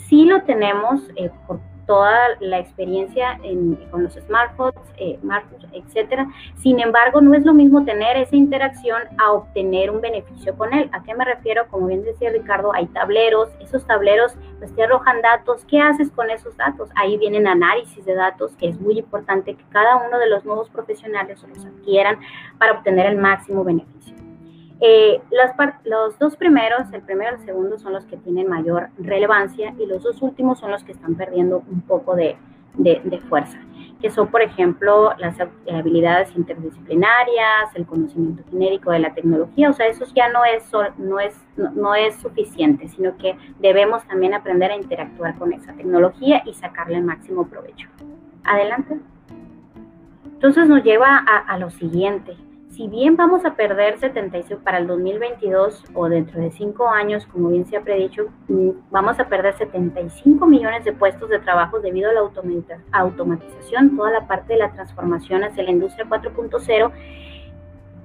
[0.09, 3.37] si lo tenemos eh, por toda la experiencia
[3.91, 5.19] con los smartphones, eh,
[5.73, 6.29] etcétera.
[6.55, 10.89] Sin embargo, no es lo mismo tener esa interacción a obtener un beneficio con él.
[10.93, 11.67] ¿A qué me refiero?
[11.69, 15.65] Como bien decía Ricardo, hay tableros, esos tableros pues te arrojan datos.
[15.65, 16.91] ¿Qué haces con esos datos?
[16.95, 20.71] Ahí vienen análisis de datos, que es muy importante que cada uno de los nuevos
[20.71, 22.21] profesionales los adquieran
[22.57, 24.30] para obtener el máximo beneficio.
[24.83, 25.21] Eh,
[25.85, 29.85] los dos primeros, el primero y el segundo, son los que tienen mayor relevancia y
[29.85, 32.37] los dos últimos son los que están perdiendo un poco de,
[33.29, 33.59] fuerza,
[34.01, 35.37] que son, por ejemplo, las
[35.71, 40.65] habilidades interdisciplinarias, el conocimiento genérico de la tecnología, o sea, eso ya no es,
[40.97, 46.43] no es, no es suficiente, sino que debemos también aprender a interactuar con esa tecnología
[46.47, 47.89] y sacarle el máximo provecho.
[48.45, 48.99] Adelante.
[50.25, 52.35] Entonces nos lleva a, a lo siguiente,
[52.81, 57.51] si bien vamos a perder 75 para el 2022 o dentro de cinco años, como
[57.51, 62.09] bien se ha predicho, mm, vamos a perder 75 millones de puestos de trabajo debido
[62.09, 62.21] a la
[62.93, 66.91] automatización, toda la parte de la transformación hacia la industria 4.0.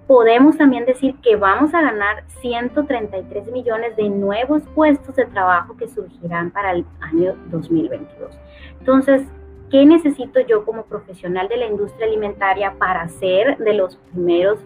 [0.08, 5.88] Podemos también decir que vamos a ganar 133 millones de nuevos puestos de trabajo que
[5.88, 8.38] surgirán para el año 2022.
[8.82, 9.26] Entonces,
[9.72, 14.60] ¿Qué necesito yo como profesional de la industria alimentaria para ser de los primeros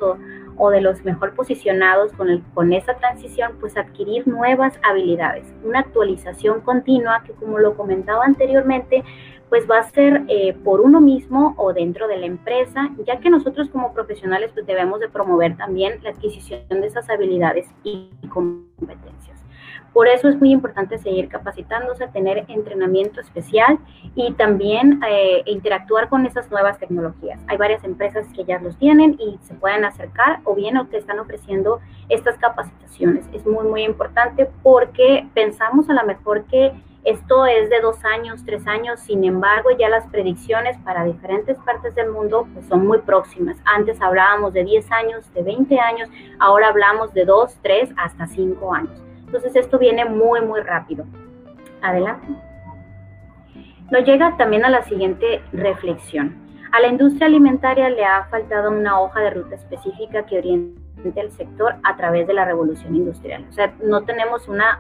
[0.57, 3.53] o, de los mejor posicionados con, esa transición?
[3.61, 9.05] Pues adquirir nuevas habilidades, una actualización continua que como lo comentaba anteriormente,
[9.47, 13.29] pues va a ser eh, por uno mismo o dentro de la empresa, ya que
[13.29, 19.38] nosotros como profesionales pues debemos de promover también la adquisición de esas habilidades y competencias.
[19.93, 23.79] Por eso es muy importante seguir capacitándose, tener entrenamiento especial
[24.15, 27.39] y también eh, interactuar con esas nuevas tecnologías.
[27.47, 31.19] Hay varias empresas que ya los tienen y se pueden acercar o bien que están
[31.19, 33.25] ofreciendo estas capacitaciones.
[33.33, 36.71] Es muy, muy importante porque pensamos a lo mejor que
[37.05, 41.95] esto es de dos años, tres años, sin embargo ya las predicciones para diferentes partes
[41.95, 43.57] del mundo pues, son muy próximas.
[43.65, 48.73] Antes hablábamos de 10 años, de 20 años, ahora hablamos de 2, 3 hasta 5
[48.73, 49.08] años.
[49.29, 51.05] Entonces esto viene muy, muy rápido.
[51.83, 52.27] Adelante.
[53.91, 56.35] Nos llega también a la siguiente reflexión.
[56.71, 61.31] A la industria alimentaria le ha faltado una hoja de ruta específica que oriente el
[61.31, 63.45] sector a través de la revolución industrial.
[63.49, 64.79] O sea, no tenemos una,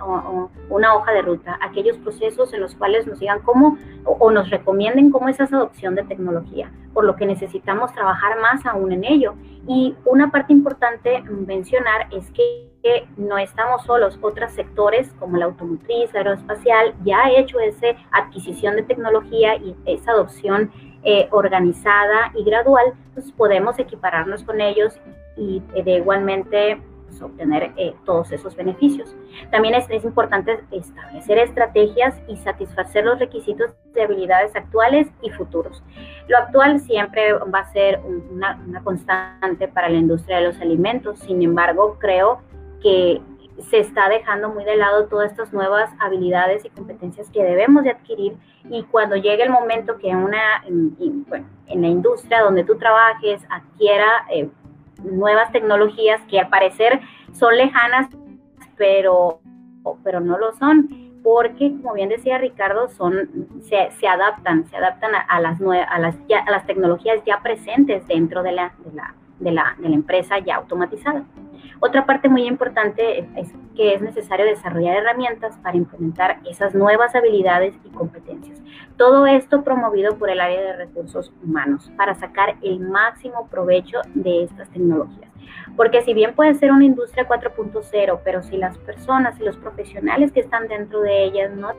[0.69, 5.11] una hoja de ruta, aquellos procesos en los cuales nos digan cómo o, nos recomienden
[5.11, 9.35] cómo es esa adopción de tecnología, por lo que necesitamos trabajar más aún en ello.
[9.67, 12.69] Y una parte importante mencionar es que
[13.17, 18.77] no estamos solos, otros sectores como la automotriz, la aeroespacial, ya ha hecho esa adquisición
[18.77, 20.71] de tecnología y esa adopción
[21.03, 24.99] eh, organizada y gradual, pues podemos equipararnos con ellos
[25.39, 29.15] y eh, de igualmente pues, obtener eh, todos esos beneficios.
[29.51, 35.81] También es, importante establecer estrategias y satisfacer los requisitos de habilidades actuales y futuros.
[36.27, 41.19] Lo actual siempre va a ser una, una constante para la industria de los alimentos,
[41.19, 42.41] sin embargo, creo
[42.81, 43.21] que
[43.69, 47.91] se está dejando muy de lado todas estas nuevas habilidades y competencias que debemos de
[47.91, 48.37] adquirir
[48.69, 53.41] y cuando llegue el momento que una, en, bueno, en la industria donde tú trabajes
[53.49, 54.49] adquiera eh,
[55.03, 56.99] nuevas tecnologías que al parecer
[57.31, 58.07] son lejanas,
[58.77, 59.41] pero,
[60.03, 60.89] pero no lo son,
[61.23, 63.29] porque como bien decía Ricardo, son,
[63.61, 68.43] se, se adaptan, se adaptan a, las, a, las, a las tecnologías ya presentes dentro
[68.43, 71.23] de la, de la, de la, de la empresa ya automatizada.
[71.81, 77.73] Otra parte muy importante es que es necesario desarrollar herramientas para implementar esas nuevas habilidades
[77.85, 78.61] y competencias.
[78.97, 84.43] Todo esto promovido por el área de recursos humanos para sacar el máximo provecho de
[84.43, 85.31] estas tecnologías.
[85.77, 90.33] Porque si bien puede ser una industria 4.0, pero si las personas y los profesionales
[90.33, 91.69] que están dentro de ellas no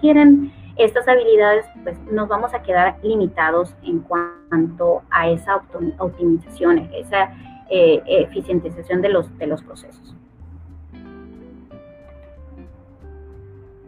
[0.00, 5.56] quieren estas habilidades, pues nos vamos a quedar limitados en cuanto a esa
[5.98, 7.32] optimización, esa
[7.76, 10.14] eh, eficientización de los, de los procesos.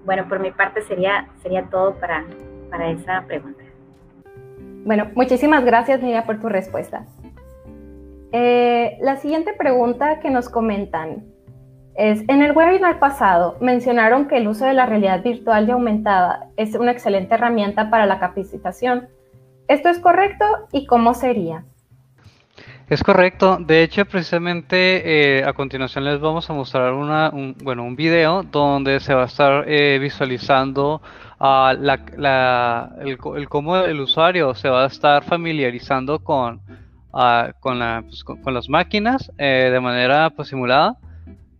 [0.04, 2.24] Bueno, por mi parte sería, sería todo para,
[2.68, 3.62] para esa pregunta.
[4.84, 7.06] Bueno, muchísimas gracias, Mira, por tu respuesta.
[8.32, 11.24] Eh, la siguiente pregunta que nos comentan
[11.94, 16.50] es, en el webinar pasado mencionaron que el uso de la realidad virtual y aumentada
[16.56, 19.08] es una excelente herramienta para la capacitación.
[19.68, 21.64] ¿Esto es correcto y cómo sería?
[22.88, 23.58] Es correcto.
[23.58, 28.44] De hecho, precisamente eh, a continuación les vamos a mostrar una, un, bueno, un video
[28.44, 31.02] donde se va a estar eh, visualizando
[31.40, 36.60] el, cómo el usuario se va a estar familiarizando con,
[37.12, 40.96] la, pues, con, las máquinas eh, de manera pues, simulada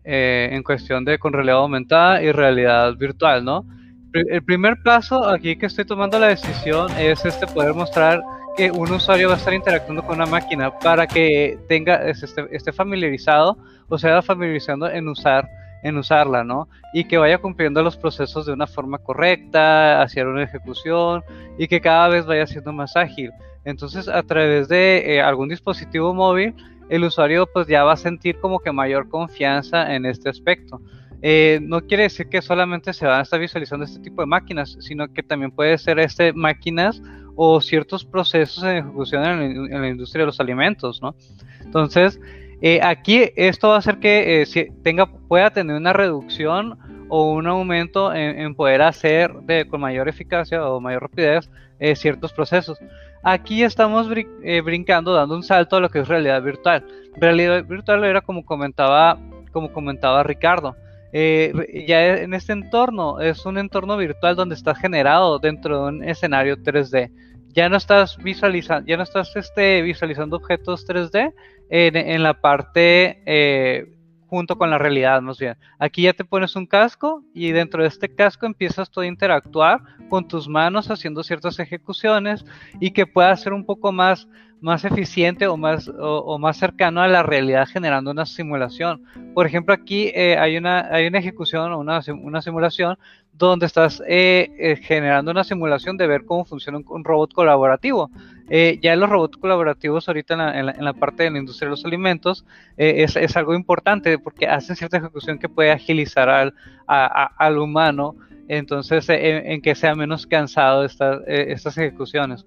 [0.05, 3.65] en cuestión de con realidad aumentada y realidad virtual, ¿no?
[4.13, 8.23] El primer paso aquí que estoy tomando la decisión es este poder mostrar
[8.57, 13.57] que un usuario va a estar interactuando con una máquina para que tenga esté, familiarizado
[13.89, 15.49] o sea familiarizando en usar
[15.83, 16.69] en usarla, ¿no?
[16.93, 21.23] Y que vaya cumpliendo los procesos de una forma correcta, hacia una ejecución
[21.59, 23.31] y que cada vez vaya siendo más ágil.
[23.65, 26.55] Entonces, a través de eh, algún dispositivo móvil,
[26.89, 30.81] el usuario pues ya va a sentir como que mayor confianza en este aspecto.
[31.23, 34.77] Eh, no quiere decir que solamente se van a estar visualizando este tipo de máquinas,
[34.81, 37.01] sino que también puede ser este máquinas
[37.37, 41.15] o ciertos procesos en ejecución en la, industria de los alimentos, ¿no?
[41.63, 42.19] Entonces,
[42.63, 46.79] eh, aquí esto va a hacer que eh, tenga, pueda tener una reducción
[47.09, 52.33] o un aumento en, poder hacer de, con mayor eficacia o mayor rapidez eh, ciertos
[52.33, 52.79] procesos.
[53.23, 56.85] Aquí estamos brincando, dando un salto a lo que es realidad virtual.
[57.17, 59.19] Realidad virtual era como comentaba,
[59.53, 60.77] como comentaba Ricardo.
[61.13, 66.57] Ya en este entorno es un entorno virtual donde está generado dentro de un escenario
[66.57, 67.11] 3D
[67.57, 71.33] ya no estás visualizando, ya no estás este, visualizando objetos 3D
[71.71, 73.97] en, la parte eh,
[74.27, 75.57] junto con la realidad, más bien.
[75.79, 79.81] Aquí ya te pones un casco y dentro de este casco empiezas tú a interactuar
[80.11, 82.45] con tus manos haciendo ciertas ejecuciones
[82.79, 84.29] y que pueda ser un poco más
[84.61, 89.03] más eficiente o más, o, más cercano a la realidad generando una simulación.
[89.35, 92.99] Por ejemplo, aquí eh, hay, una, hay una ejecución o una, una, simulación
[93.33, 98.11] donde estás eh, eh, generando una simulación de ver cómo funciona un, robot colaborativo.
[98.49, 101.85] ya los robots colaborativos ahorita en la, en la, parte de la industria de los
[101.85, 102.47] alimentos
[102.77, 106.55] es, es, algo importante porque hacen cierta ejecución que puede agilizar al,
[106.87, 108.15] al humano
[108.49, 112.47] entonces en, que sea menos cansado estas estas ejecuciones.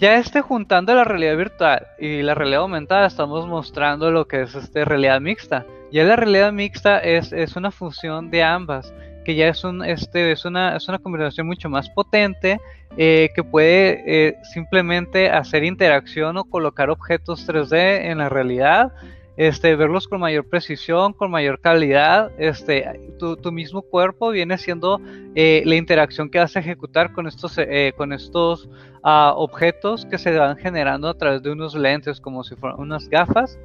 [0.00, 4.54] Ya este juntando la realidad virtual y la realidad aumentada, estamos mostrando lo que es
[4.54, 5.66] este realidad mixta.
[5.92, 8.94] Ya la realidad mixta es, es una función de ambas,
[9.26, 12.58] que ya es, un, este, es, una, es una combinación mucho más potente
[12.96, 18.92] eh, que puede eh, simplemente hacer interacción o colocar objetos 3D en la realidad
[19.36, 22.30] este, verlos con mayor precisión, con mayor calidad.
[22.38, 22.86] Este,
[23.18, 25.00] tu, mismo cuerpo viene siendo
[25.34, 28.68] eh, la interacción que vas a ejecutar con estos, eh, estos
[29.02, 33.08] ah, objetos que se van generando a través de unos lentes, como si fueran unas
[33.08, 33.58] gafas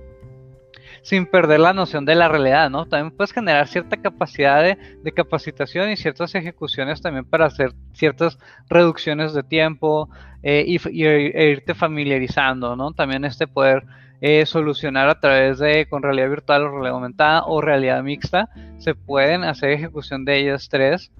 [1.05, 2.87] sin perder la noción de la realidad, ¿no?
[2.87, 8.39] También puedes generar cierta capacidad de, capacitación y ciertas ejecuciones también para hacer ciertas
[8.69, 10.09] reducciones de tiempo
[10.41, 12.91] eh, y, e irte familiarizando, ¿no?
[12.91, 13.83] También este poder
[14.27, 18.49] eh, solucionar a través de con realidad virtual o realidad aumentada o realidad mixta.
[18.79, 21.11] Se pueden hacer ejecución de ellas tres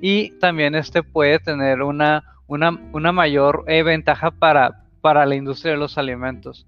[0.00, 5.72] y también este puede tener una, una, una mayor eh, ventaja para, para la industria
[5.72, 6.66] de los alimentos.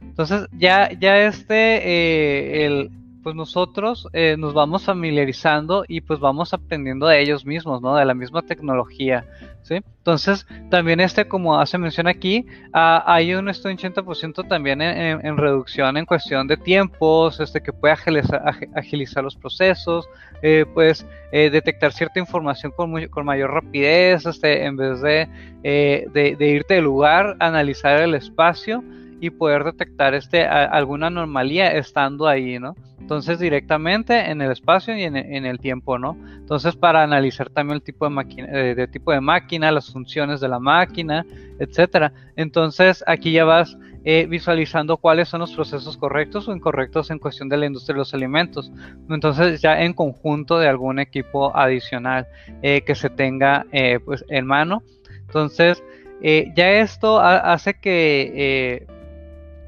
[0.00, 2.90] Entonces ya, ya este, eh, el,
[3.22, 7.94] pues nosotros eh, nos vamos familiarizando y pues vamos aprendiendo de ellos mismos, ¿no?
[7.94, 9.24] De la misma tecnología,
[9.62, 9.76] ¿sí?
[9.98, 15.96] Entonces, también este, como hace mención aquí, ah, hay un, este 80% también en, reducción
[15.96, 20.08] en cuestión de tiempos, este, que puede agilizar, los procesos,
[20.42, 25.28] eh, pues eh, detectar cierta información con, con mayor rapidez, este, en vez de,
[25.62, 28.82] de, de irte del lugar, analizar el espacio,
[29.22, 32.74] y poder detectar este, alguna anomalía estando ahí, ¿no?
[32.98, 36.16] Entonces directamente en el espacio y en, el tiempo, ¿no?
[36.38, 40.40] Entonces para analizar también el tipo de máquina, eh, de tipo de máquina, las funciones
[40.40, 41.24] de la máquina,
[41.60, 42.12] etcétera.
[42.34, 47.48] Entonces aquí ya vas eh, visualizando cuáles son los procesos correctos o incorrectos en cuestión
[47.48, 48.72] de la industria de los alimentos.
[49.08, 52.26] Entonces ya en conjunto de algún equipo adicional
[52.60, 53.66] eh, que se tenga
[54.04, 54.82] pues en mano.
[55.28, 55.80] Entonces
[56.20, 58.86] ya esto hace que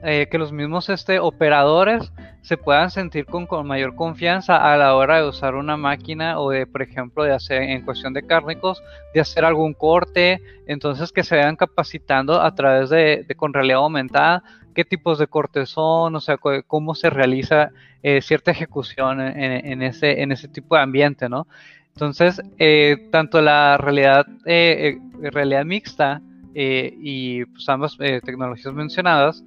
[0.07, 5.23] eh, que los mismos este, operadores se puedan sentir con, mayor confianza a la hora
[5.23, 8.83] de usar una máquina o de, por ejemplo, de hacer en cuestión de cárnicos,
[9.15, 14.43] de hacer algún corte, entonces que se vayan capacitando a través de, con realidad aumentada
[14.75, 16.37] qué tipos de cortes son, o sea,
[16.67, 17.71] cómo se realiza
[18.03, 21.47] eh, cierta ejecución en, ese, en ese tipo de ambiente, ¿no?
[21.95, 26.21] Entonces, eh, tanto la realidad, realidad mixta
[26.55, 29.43] y pues, ambas tecnologías mencionadas,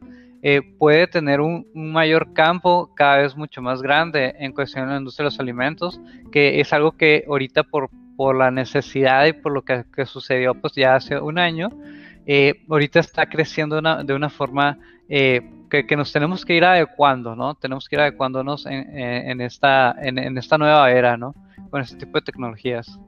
[0.77, 5.25] puede tener un, mayor campo cada vez mucho más grande en cuestión de la industria
[5.25, 5.99] de los alimentos,
[6.31, 10.73] que es algo que ahorita por, por la necesidad y por lo que, sucedió pues
[10.73, 11.69] ya hace un año,
[12.69, 14.77] ahorita está creciendo de una forma
[15.69, 17.55] que, nos tenemos que ir adecuando, ¿no?
[17.55, 21.35] Tenemos que ir adecuándonos en, esta, en, esta nueva era, ¿no?
[21.69, 22.99] Con este tipo de tecnologías.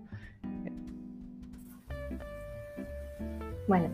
[3.68, 3.90] Bueno,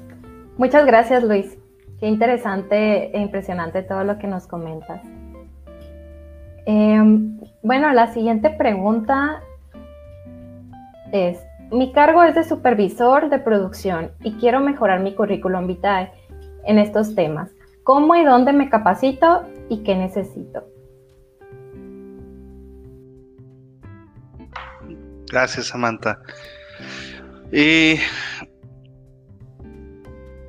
[0.57, 1.57] muchas gracias Luis.
[1.99, 5.01] Qué interesante e impresionante todo lo que nos comentas.
[6.65, 9.41] Em, bueno, la siguiente pregunta
[11.11, 11.39] es,
[11.71, 16.11] mi cargo es de supervisor de producción y quiero mejorar mi currículum vitae
[16.65, 17.51] en estos temas.
[17.83, 20.63] ¿Cómo y dónde me capacito y qué necesito?
[25.31, 26.19] Gracias, Samantha.
[27.51, 27.99] Eh,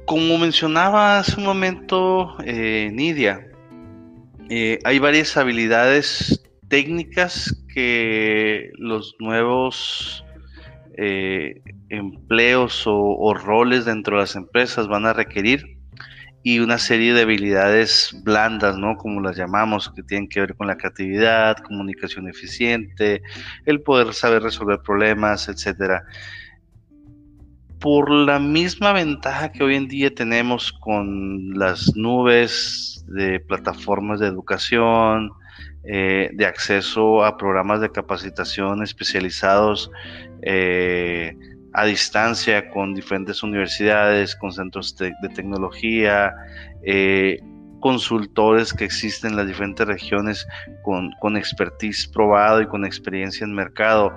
[0.06, 3.46] como mencionaba hace un momento eh, Nidia,
[4.48, 10.22] eh, hay varias habilidades técnicas que los nuevos
[11.90, 15.76] empleos o, roles dentro de las empresas van a requerir
[16.46, 18.96] y una serie de habilidades blandas, ¿no?
[18.96, 23.20] Como las llamamos, que tienen que ver con la creatividad, comunicación eficiente,
[23.64, 26.04] el poder saber resolver problemas, etcétera.
[27.80, 34.26] Por la misma ventaja que hoy en día tenemos con las nubes de plataformas de
[34.26, 35.30] educación,
[35.84, 39.90] eh, de acceso a programas de capacitación especializados,
[40.42, 41.36] eh,
[41.72, 46.34] a distancia con diferentes universidades, con centros de, tecnología,
[46.82, 47.38] eh,
[47.80, 50.46] consultores que existen en las diferentes regiones
[50.82, 54.12] con, con, expertise probado y con experiencia en mercado.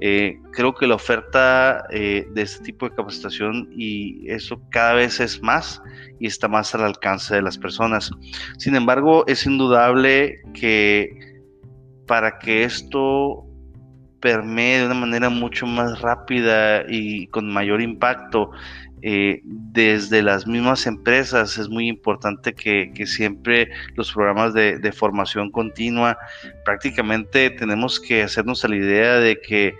[0.00, 5.20] Eh, creo que la oferta eh, de este tipo de capacitación y eso cada vez
[5.20, 5.82] es más
[6.18, 8.10] y está más al alcance de las personas.
[8.58, 11.40] Sin embargo, es indudable que
[12.06, 13.46] para que esto
[14.20, 18.52] permee de una manera mucho más rápida y con mayor impacto
[19.04, 21.58] eh, desde las mismas empresas.
[21.58, 26.18] Es muy importante que, siempre los programas de, formación continua,
[26.64, 29.74] prácticamente tenemos que hacernos la idea de que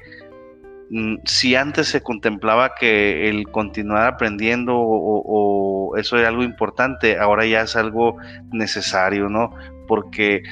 [0.91, 7.47] mm, si antes se contemplaba que el continuar aprendiendo o, eso era algo importante, ahora
[7.47, 8.17] ya es algo
[8.51, 9.55] necesario, ¿no?
[9.87, 10.43] Porque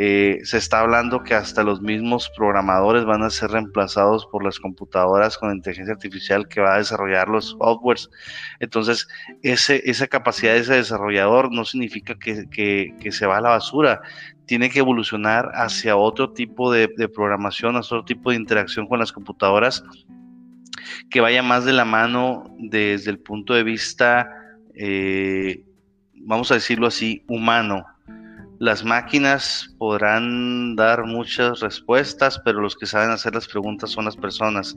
[0.00, 4.60] eh, se está hablando que hasta los mismos programadores van a ser reemplazados por las
[4.60, 8.08] computadoras con inteligencia artificial que va a desarrollar los softwares.
[8.60, 9.08] Entonces,
[9.42, 14.00] ese, esa capacidad de ese desarrollador no significa que, se va a la basura.
[14.46, 19.10] Tiene que evolucionar hacia otro tipo de, programación, hacia otro tipo de interacción con las
[19.10, 19.82] computadoras
[21.10, 24.30] que vaya más de la mano desde el punto de vista,
[24.74, 25.64] eh,
[26.14, 27.84] vamos a decirlo así, humano
[28.58, 34.16] las máquinas podrán dar muchas respuestas, pero los que saben hacer las preguntas son las
[34.16, 34.76] personas.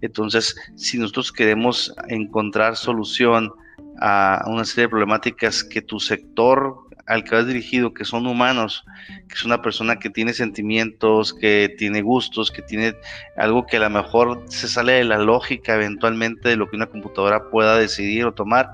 [0.00, 3.52] Entonces, si nosotros queremos encontrar solución
[4.00, 8.84] a una serie de problemáticas que tu sector al que has dirigido, que son humanos,
[9.28, 12.94] que es una persona que tiene sentimientos, que tiene gustos, que tiene
[13.36, 16.86] algo que a lo mejor se sale de la lógica eventualmente de lo que una
[16.86, 18.70] computadora pueda decidir o tomar,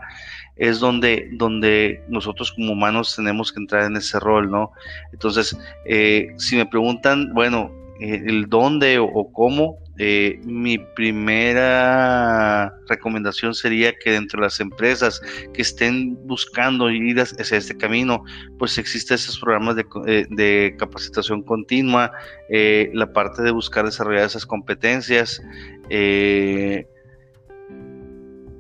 [0.56, 4.72] es donde, donde nosotros como humanos tenemos que entrar en ese rol, ¿no?
[5.12, 13.54] Entonces, eh, si me preguntan, bueno, eh, el dónde o, cómo, eh, mi primera recomendación
[13.54, 15.20] sería que dentro de las empresas
[15.54, 18.22] que estén buscando ir hacia este camino,
[18.58, 19.84] pues existen esos programas de,
[20.30, 22.12] de capacitación continua,
[22.48, 25.42] la parte de buscar desarrollar esas competencias.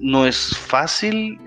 [0.00, 1.38] no es fácil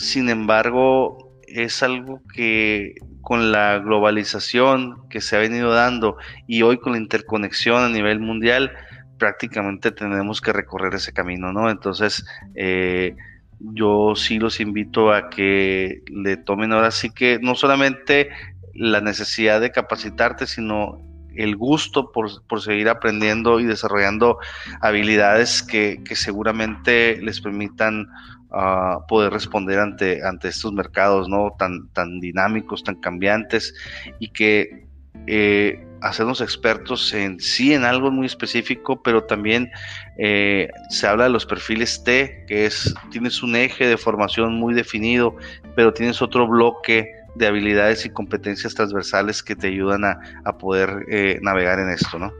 [0.00, 6.78] sin embargo, es algo que con la globalización que se ha venido dando y hoy
[6.78, 8.72] con la interconexión a nivel mundial,
[9.18, 11.68] prácticamente tenemos que recorrer ese camino, ¿no?
[11.68, 12.24] Entonces,
[12.54, 13.14] eh,
[13.58, 18.30] yo sí los invito a que le tomen ahora sí que no solamente
[18.72, 20.98] la necesidad de capacitarte, sino
[21.34, 24.38] el gusto por, seguir aprendiendo y desarrollando
[24.80, 28.08] habilidades que, que seguramente les permitan
[29.08, 31.54] poder responder ante, ante estos mercados ¿no?
[31.58, 33.74] tan, tan dinámicos, tan cambiantes
[34.18, 34.86] y que
[35.26, 39.70] eh, hacernos expertos en sí en algo muy específico, pero también
[40.16, 44.74] eh, se habla de los perfiles T, que es, tienes un eje de formación muy
[44.74, 45.36] definido,
[45.76, 51.04] pero tienes otro bloque de habilidades y competencias transversales que te ayudan a, a poder
[51.10, 52.32] eh, navegar en esto, ¿no?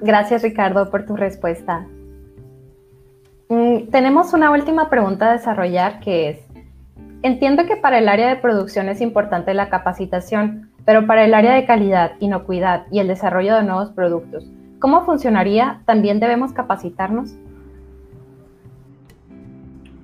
[0.00, 1.86] Gracias Ricardo por tu respuesta.
[3.48, 6.46] Mm, tenemos una última pregunta a desarrollar que es,
[7.22, 11.54] entiendo que para el área de producción es importante la capacitación, pero para el área
[11.54, 15.80] de calidad, inocuidad y el desarrollo de nuevos productos, ¿cómo funcionaría?
[15.86, 17.36] ¿También debemos capacitarnos?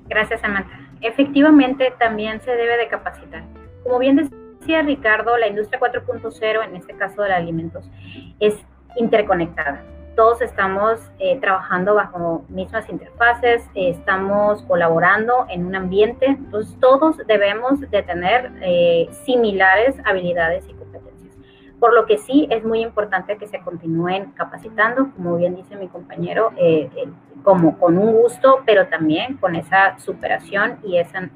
[0.09, 0.79] Gracias, Samantha.
[1.01, 3.43] Efectivamente, también se debe de capacitar.
[3.83, 4.31] Como bien
[4.61, 7.91] decía Ricardo, la industria 4.0, en este caso de los alimentos,
[8.39, 8.55] es
[8.97, 9.83] interconectada
[10.15, 17.81] todos estamos eh, trabajando bajo mismas interfaces, estamos colaborando en un ambiente, entonces todos debemos
[17.81, 21.37] de tener eh, similares habilidades y competencias.
[21.81, 25.89] Por lo que sí es muy importante que se continúen capacitando, como bien dice mi
[25.89, 26.89] compañero, eh,
[27.43, 31.29] como con un gusto, pero también con esa superación y esa,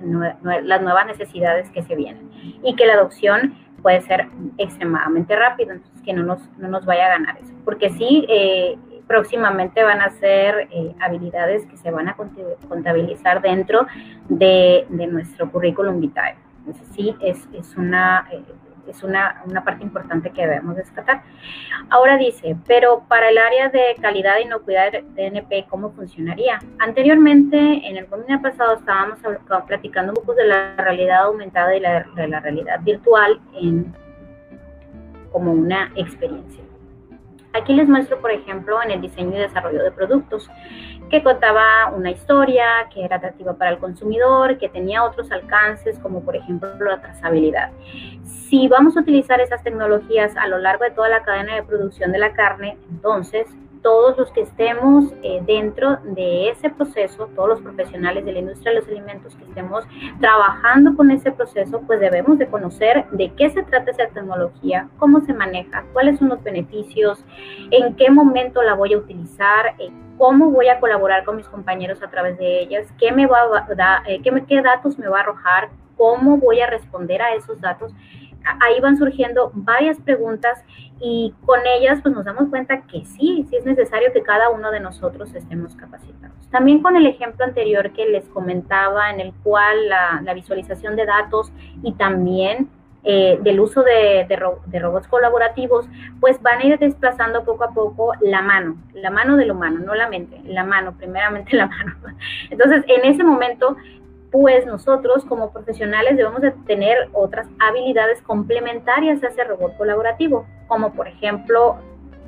[0.43, 2.31] las nuevas necesidades que se vienen.
[2.63, 7.07] Y que la adopción puede ser extremadamente rápido, entonces que no nos, no nos vaya
[7.07, 7.56] a ganar eso.
[7.67, 13.87] Porque sí, eh, próximamente van a ser eh, habilidades que se van a contabilizar dentro
[14.29, 16.37] de, nuestro currículum vitae.
[16.61, 18.29] Entonces sí, es, una...
[18.33, 18.41] Eh,
[18.87, 21.25] es una, una, parte importante que debemos destacar.
[21.91, 26.61] Ahora dice, pero para el área de calidad e inocuidad de DNP, ¿cómo funcionaría?
[26.79, 29.19] Anteriormente, en el webinar pasado, estábamos
[29.67, 33.93] platicando un poco de la realidad aumentada y la, la realidad virtual en,
[35.33, 36.66] como una experiencia.
[37.57, 40.51] Aquí les muestro, por ejemplo, en el diseño y desarrollo de productos,
[41.09, 46.23] que contaba una historia, que era atractiva para el consumidor, que tenía otros alcances, como
[46.23, 47.71] por ejemplo la trazabilidad.
[48.25, 52.13] Si vamos a utilizar esas tecnologías a lo largo de toda la cadena de producción
[52.13, 53.47] de la carne, entonces
[53.87, 58.73] todos los que estemos eh, dentro de ese proceso, todos los profesionales de la industria
[58.73, 59.85] de los alimentos que estemos
[60.19, 65.21] trabajando con ese proceso, pues debemos de conocer de qué se trata esa tecnología, cómo
[65.21, 67.25] se maneja, cuáles son los beneficios,
[67.71, 72.03] en qué momento la voy a utilizar, eh, cómo voy a colaborar con mis compañeros
[72.03, 75.21] a través de ellas, qué, me va a dar, eh, qué datos me va a
[75.21, 77.93] arrojar, cómo voy a responder a esos datos
[78.61, 80.63] ahí van surgiendo varias preguntas
[81.01, 84.71] y con ellas pues nos damos cuenta que sí, sí es necesario que cada uno
[84.71, 86.37] de nosotros estemos capacitados.
[86.51, 91.53] También con el ejemplo anterior que les comentaba en el cual la, visualización de datos
[91.83, 92.69] y también
[93.05, 95.87] eh, del uso de, de, robots colaborativos,
[96.21, 99.95] pues van a ir desplazando poco a poco la mano, la mano del humano, no
[99.95, 101.95] la mente, la mano, primeramente la mano.
[102.51, 103.77] Entonces, en ese momento
[104.39, 110.93] pues nosotros como profesionales debemos de tener otras habilidades complementarias a ese robot colaborativo, como
[110.93, 111.77] por ejemplo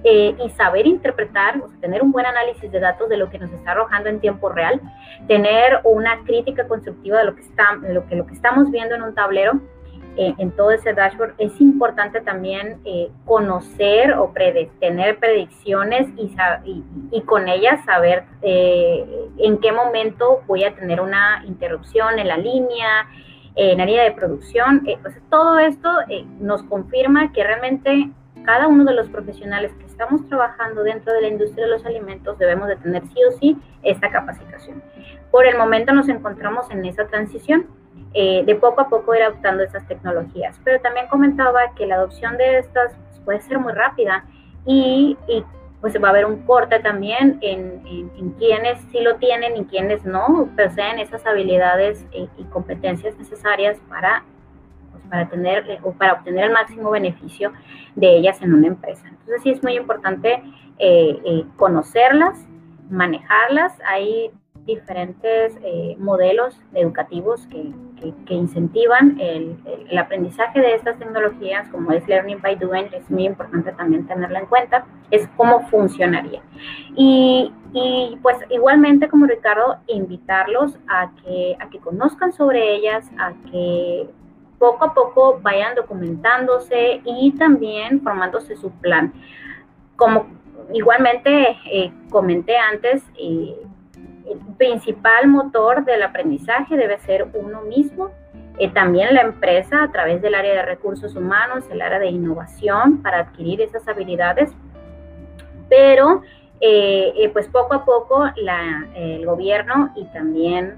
[0.05, 3.39] eh, y saber interpretar, o sea, tener un buen análisis de datos de lo que
[3.39, 4.81] nos está arrojando en tiempo real,
[5.27, 9.61] tener una crítica constructiva de lo que, estamos viendo en un tablero
[10.21, 14.35] eh, en todo ese dashboard, es importante también eh, conocer o
[14.81, 16.35] tener predicciones y,
[17.13, 22.37] y, con ellas saber eh, en qué momento voy a tener una interrupción en la
[22.37, 23.09] línea,
[23.55, 24.85] en la línea de producción.
[25.03, 25.89] pues todo esto
[26.41, 28.11] nos confirma que realmente
[28.45, 32.37] cada uno de los profesionales que estamos trabajando dentro de la industria de los alimentos
[32.39, 34.83] debemos de tener sí o sí esta capacitación.
[35.31, 37.67] Por el momento nos encontramos en esa transición
[38.15, 40.59] eh, de poco a poco ir adoptando esas tecnologías.
[40.65, 44.25] Pero también comentaba que la adopción de estas pues, puede ser muy rápida
[44.65, 45.17] y,
[45.83, 50.05] pues va a haber un corte también en, en, quienes sí lo tienen y quienes
[50.05, 54.25] no poseen esas habilidades y, competencias necesarias para,
[54.91, 57.53] pues, para, tener, o para obtener el máximo beneficio
[57.95, 59.07] de ellas en una empresa.
[59.07, 60.43] Entonces sí es muy importante
[60.79, 62.45] eh, eh, conocerlas,
[62.91, 63.79] manejarlas.
[63.87, 64.33] Hay
[64.65, 65.55] diferentes
[65.99, 67.73] modelos educativos que,
[68.27, 69.57] que, incentivan el,
[69.89, 74.41] el, aprendizaje de estas tecnologías, como es Learning by Doing, es muy importante también tenerla
[74.41, 76.43] en cuenta, es cómo funcionaría.
[76.97, 83.33] Y, y pues igualmente como Ricardo, invitarlos a que, a que conozcan sobre ellas, a
[83.51, 84.09] que
[84.59, 89.13] poco a poco vayan documentándose y también formándose su plan.
[89.97, 90.27] Como
[90.73, 93.57] igualmente eh, comenté antes, eh,
[94.31, 98.11] el principal motor del aprendizaje debe ser uno mismo,
[98.59, 103.03] eh, también la empresa a través del área de recursos humanos, el área de innovación
[103.03, 104.51] para adquirir esas habilidades,
[105.69, 106.23] pero
[106.61, 108.25] eh, eh, pues poco a poco
[108.95, 110.77] el gobierno y también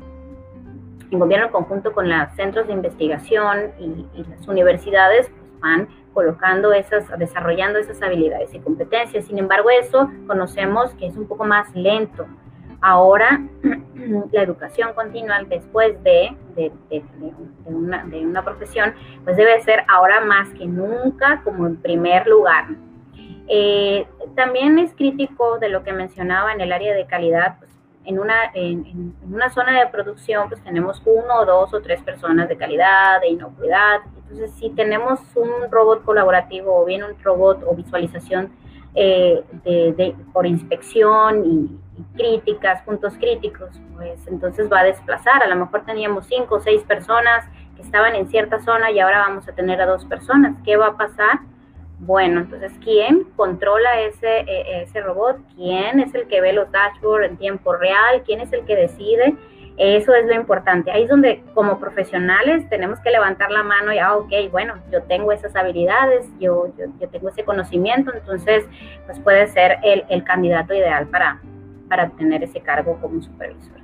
[1.10, 5.88] el gobierno en conjunto con los centros de investigación y, y las universidades pues, van
[6.12, 9.26] colocando esas, desarrollando esas habilidades y competencias.
[9.26, 12.26] Sin embargo, eso conocemos que es un poco más lento.
[12.82, 13.40] Ahora,
[14.32, 16.72] la educación continua después de, de,
[17.66, 22.68] una, de, una, profesión, pues debe ser ahora más que nunca como en primer lugar.
[23.48, 27.70] Eh, también es crítico de lo que mencionaba en el área de calidad, pues,
[28.04, 32.56] en una, en, una zona de producción, pues tenemos uno, dos o tres personas de
[32.56, 34.00] calidad, de inocuidad.
[34.16, 38.52] Entonces, si tenemos un robot colaborativo o bien un robot o visualización
[38.94, 41.78] eh, de, por inspección y,
[42.14, 45.42] críticas, puntos críticos, pues entonces va a desplazar.
[45.42, 47.44] A lo mejor teníamos cinco o seis personas
[47.76, 50.56] que estaban en cierta zona y ahora vamos a tener a dos personas.
[50.64, 51.40] ¿Qué va a pasar?
[52.00, 55.36] Bueno, entonces, ¿quién controla ese, e, ese robot?
[55.54, 58.22] ¿Quién es el que ve los dashboards en tiempo real?
[58.24, 59.36] ¿Quién es el que decide?
[59.76, 60.90] Eso es lo importante.
[60.90, 65.02] Ahí es donde como profesionales tenemos que levantar la mano y, ah, ok, bueno, yo
[65.04, 68.66] tengo esas habilidades, yo, yo, tengo ese conocimiento, entonces,
[69.06, 71.40] pues puede ser el, el candidato ideal para,
[71.90, 73.80] para tener ese cargo como supervisor.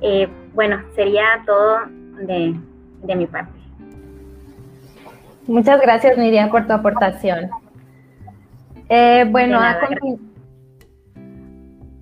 [0.00, 1.80] Eh, bueno, sería todo
[2.26, 2.58] de,
[3.02, 3.52] de mi parte.
[5.46, 7.50] Muchas gracias, Miriam, por tu aportación.
[8.88, 9.78] Eh, bueno, a,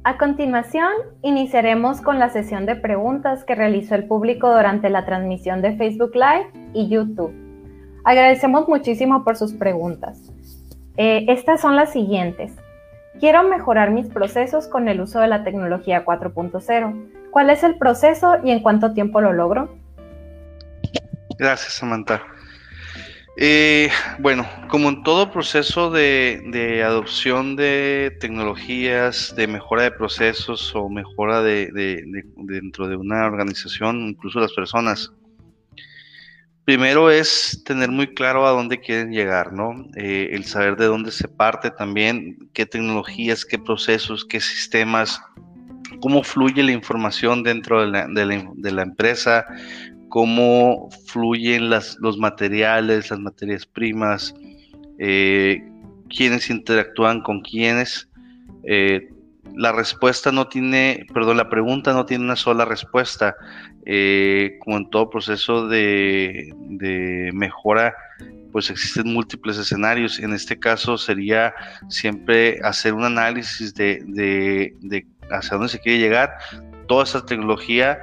[0.05, 0.91] a, continuación
[1.23, 6.13] iniciaremos con la sesión de preguntas que realizó el público durante la transmisión de Facebook
[6.15, 7.35] Live y YouTube.
[8.05, 10.33] Agradecemos muchísimo por sus preguntas.
[10.97, 12.57] Eh, estas son las siguientes.
[13.21, 17.31] Quiero mejorar mis procesos con el uso de la tecnología 4.0.
[17.31, 19.77] ¿Cuál es el proceso y en cuánto tiempo lo logro?
[21.39, 22.23] Gracias, Samantha.
[23.41, 23.89] Eh,
[24.19, 31.41] bueno, como en todo proceso de, adopción de tecnologías, de mejora de procesos o mejora
[31.41, 31.71] de,
[32.37, 35.13] dentro de una organización, incluso las personas,
[36.69, 39.87] primero es tener muy claro a dónde quieren llegar, ¿no?
[39.97, 45.19] Eh, el saber de dónde se parte también, qué tecnologías, qué procesos, qué sistemas,
[46.03, 49.47] cómo fluye la información dentro de la, de la empresa,
[50.11, 54.35] cómo fluyen los materiales, las materias primas,
[54.99, 55.63] eh,
[56.15, 58.11] quiénes interactúan con quiénes.
[58.65, 59.09] Eh,
[59.57, 63.35] la respuesta no tiene, perdón, la pregunta no tiene una sola respuesta.
[63.91, 66.53] Eh, como en todo proceso de,
[67.33, 67.95] mejora,
[68.53, 70.19] pues existen múltiples escenarios.
[70.21, 71.55] En este caso sería
[71.89, 76.37] siempre hacer un análisis de, de hacia dónde se quiere llegar.
[76.87, 77.99] Toda esa tecnología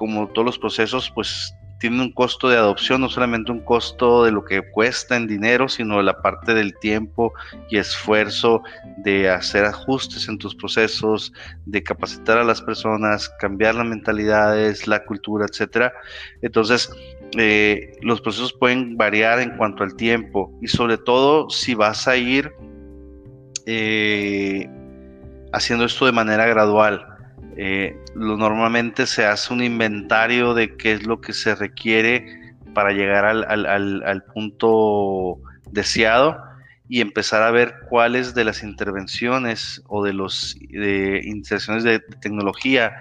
[0.00, 4.30] como todos los procesos, pues tiene un costo de adopción, no solamente un costo de
[4.30, 7.32] lo que cuesta en dinero, sino la parte del tiempo
[7.70, 8.62] y esfuerzo
[8.98, 11.32] de hacer ajustes en tus procesos,
[11.64, 15.92] de capacitar a las personas, cambiar las mentalidades, la cultura, etcétera.
[16.42, 16.90] Entonces,
[17.38, 22.16] eh, los procesos pueden variar en cuanto al tiempo y sobre todo si vas a
[22.16, 22.52] ir
[23.64, 24.68] eh,
[25.54, 27.09] haciendo esto de manera gradual.
[27.56, 32.92] Eh, lo, normalmente se hace un inventario de qué es lo que se requiere para
[32.92, 35.38] llegar al, punto
[35.70, 36.42] deseado
[36.88, 42.92] y empezar a ver cuáles de las intervenciones o de las inserciones de, tecnología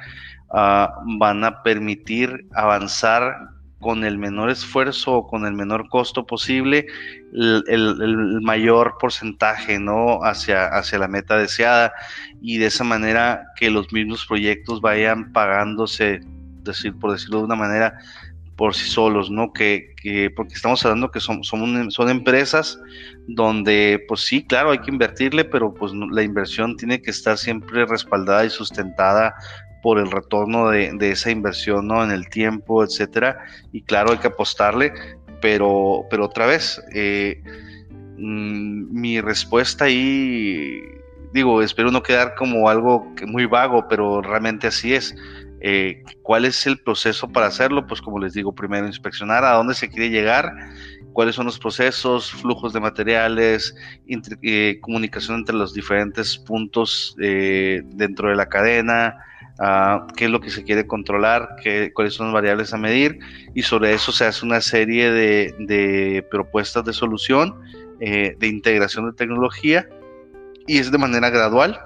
[0.52, 6.88] ah, van a permitir avanzar con el menor esfuerzo o con el menor costo posible
[7.34, 11.94] el, mayor porcentaje no hacia, hacia la meta deseada
[12.42, 16.20] y de esa manera que los mismos proyectos vayan pagándose
[16.64, 17.98] decir por decirlo de una manera
[18.60, 19.54] por sí solos, ¿no?
[19.54, 22.78] Que, que porque estamos hablando que son, son, son, empresas
[23.26, 27.86] donde, pues sí, claro, hay que invertirle, pero pues la inversión tiene que estar siempre
[27.86, 29.34] respaldada y sustentada
[29.82, 32.04] por el retorno de, esa inversión, ¿no?
[32.04, 33.40] En el tiempo, etcétera.
[33.72, 34.94] Y claro, hay que apostarle,
[35.42, 37.42] pero, pero otra vez, eh,
[38.18, 40.82] mm, mi respuesta ahí,
[41.34, 45.16] digo, espero no quedar como algo muy vago, pero realmente así es.
[45.62, 47.86] Eh, ¿Cuál es el proceso para hacerlo?
[47.86, 50.54] Pues como les digo, primero inspeccionar a dónde se quiere llegar,
[51.12, 53.76] cuáles son los procesos, flujos de materiales,
[54.42, 59.18] eh, comunicación entre los diferentes puntos dentro de la cadena,
[60.16, 63.20] qué es lo que se quiere controlar, qué, cuáles son las variables a medir
[63.54, 67.60] y sobre eso se hace una serie de, propuestas de solución,
[68.00, 69.88] eh, de integración de tecnología
[70.66, 71.80] y es de manera gradual.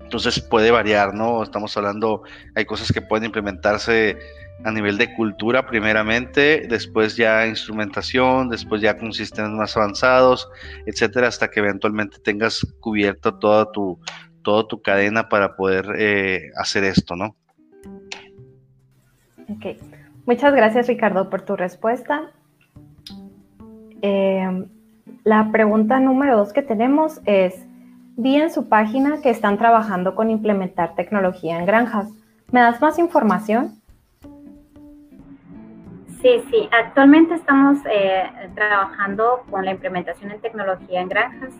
[0.00, 1.42] Entonces puede variar, ¿no?
[1.42, 2.22] Estamos hablando,
[2.54, 4.18] hay cosas que pueden implementarse
[4.64, 10.48] a nivel de cultura primeramente, después ya instrumentación, después ya con sistemas más avanzados,
[10.86, 13.98] etcétera, hasta que eventualmente tengas cubierto toda tu,
[14.42, 17.36] toda tu cadena para poder eh, hacer esto, ¿no?
[19.48, 19.76] Ok.
[20.26, 22.30] Muchas gracias, Ricardo, por tu respuesta.
[24.02, 24.66] Eh,
[25.24, 27.66] la pregunta número dos que tenemos es,
[28.16, 32.08] vi en su página que están trabajando con implementar tecnología en granjas.
[32.50, 33.80] ¿Me das más información?
[36.20, 36.68] Sí, sí.
[36.70, 38.22] Actualmente estamos eh,
[38.54, 41.52] trabajando con la implementación en tecnología en granjas.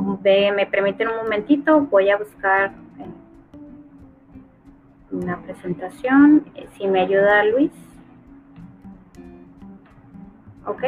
[0.00, 3.06] Me permiten un momentito, voy a buscar eh,
[5.10, 6.46] una presentación.
[6.54, 7.72] Eh, si me ayuda Luis.
[10.66, 10.82] Ok.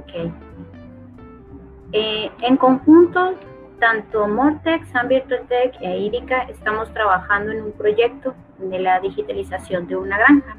[0.00, 0.32] Ok.
[1.92, 3.34] Eh, en conjunto,
[3.78, 4.90] tanto Mortex,
[5.48, 10.56] Tech e IRICA estamos trabajando en un proyecto de la digitalización de una granja.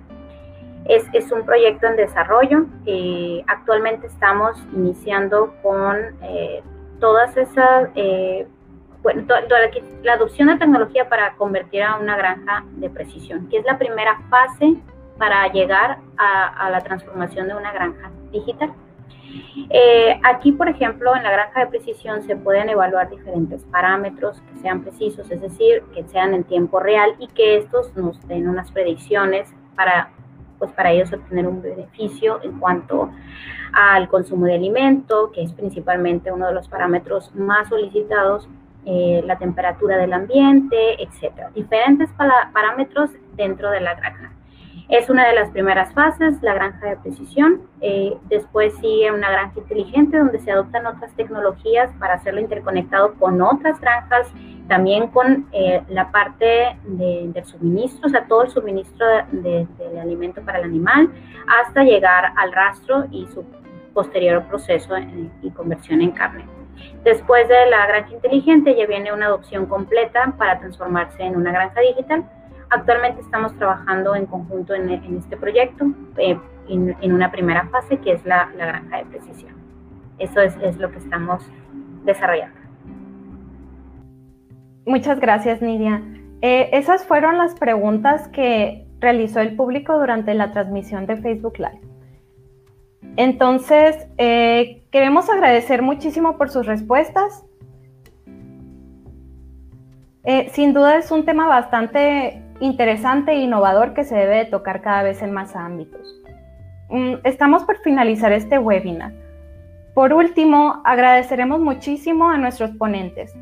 [0.85, 2.65] Es, es un proyecto en desarrollo.
[2.85, 6.61] Eh, actualmente estamos iniciando con eh,
[6.99, 8.47] todas esas, eh,
[9.03, 9.23] bueno,
[10.03, 14.19] la adopción de tecnología para convertir a una granja de precisión, que es la primera
[14.29, 14.75] fase
[15.17, 18.73] para llegar a, a la transformación de una granja digital.
[19.69, 24.59] Eh, aquí, por ejemplo, en la granja de precisión se pueden evaluar diferentes parámetros que
[24.59, 28.71] sean precisos, es decir, que sean en tiempo real y que estos nos den unas
[28.71, 30.09] predicciones para,
[30.59, 33.09] pues, para ellos obtener un beneficio en cuanto
[33.73, 38.47] al consumo de alimento, que es principalmente uno de los parámetros más solicitados,
[38.85, 41.51] eh, la temperatura del ambiente, etcétera.
[41.53, 42.09] Diferentes
[42.53, 44.31] parámetros dentro de la granja.
[44.89, 47.61] Es una de las primeras fases, la granja de precisión.
[47.79, 53.39] Eh, después sigue una granja inteligente donde se adoptan otras tecnologías para hacerlo interconectado con
[53.39, 54.27] otras granjas,
[54.67, 59.67] también con eh, la parte del suministro, o sea, todo el suministro del
[60.01, 61.09] alimento para el animal,
[61.61, 63.45] hasta llegar al rastro y su
[63.93, 64.95] posterior proceso
[65.43, 66.45] y conversión en carne.
[67.03, 71.79] Después de la granja inteligente ya viene una adopción completa para transformarse en una granja
[71.81, 72.25] digital
[72.71, 75.85] Actualmente estamos trabajando en conjunto en, este proyecto,
[76.17, 79.53] eh, en, una primera fase que es la, granja de precisión.
[80.19, 81.43] Eso es, lo que estamos
[82.03, 82.59] desarrollando.
[84.85, 86.03] Muchas gracias, Nidia.
[86.41, 91.81] Eh, esas fueron las preguntas que realizó el público durante la transmisión de Facebook Live.
[93.15, 97.45] Entonces, eh, queremos agradecer muchísimo por sus respuestas.
[100.51, 105.03] sin duda es un tema bastante interesante e innovador que se debe de tocar cada
[105.03, 106.21] vez en más ámbitos.
[106.89, 109.13] Mm, estamos por finalizar este webinar.
[109.93, 113.33] Por último, agradeceremos muchísimo a nuestros ponentes.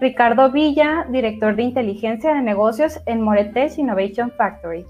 [0.00, 4.86] Ricardo Villa, director de inteligencia de negocios en Moretes Innovation Factory.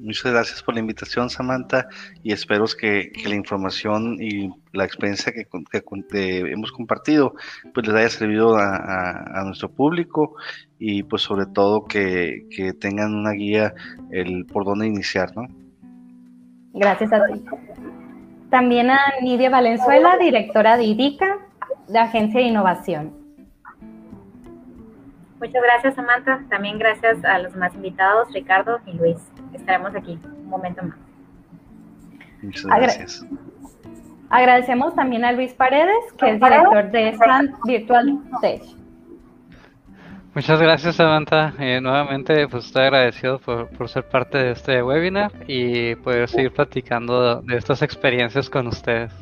[0.00, 1.86] Muchas gracias por la invitación, Samantha,
[2.22, 7.34] y espero que, la información y la experiencia que, hemos compartido
[7.74, 10.36] pues les haya servido a, nuestro público
[10.82, 12.46] y pues sobre todo que,
[12.80, 13.74] tengan una guía
[14.10, 15.46] el por dónde iniciar, ¿no?
[16.72, 17.44] Gracias a ti.
[18.48, 21.38] También a Nidia Valenzuela, directora de IDICA,
[21.86, 23.12] de Agencia de Innovación.
[25.38, 26.42] Muchas gracias, Samantha.
[26.48, 29.18] También gracias a los más invitados, Ricardo y Luis
[29.52, 30.96] estaremos aquí un momento más.
[32.42, 33.26] Muchas gracias.
[34.30, 38.79] agradecemos también a Luis Paredes, que es director de Stand Virtual Stage.
[40.34, 41.52] Muchas gracias Samantha.
[41.58, 46.52] Eh, nuevamente pues estoy agradecido por, por, ser parte de este webinar y poder seguir
[46.52, 49.12] platicando de estas experiencias con ustedes.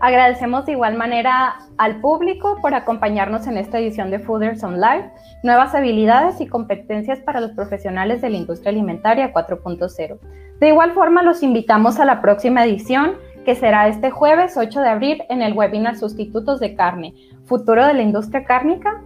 [0.00, 5.10] Agradecemos de igual manera al público por acompañarnos en esta edición de Fooders on Live,
[5.42, 10.18] nuevas habilidades y competencias para los profesionales de la industria alimentaria 4.0.
[10.60, 13.14] De igual forma, los invitamos a la próxima edición,
[13.48, 17.14] que será este jueves 8 de abril en el webinar Sustitutos de Carne,
[17.46, 19.02] Futuro de la Industria Cárnica.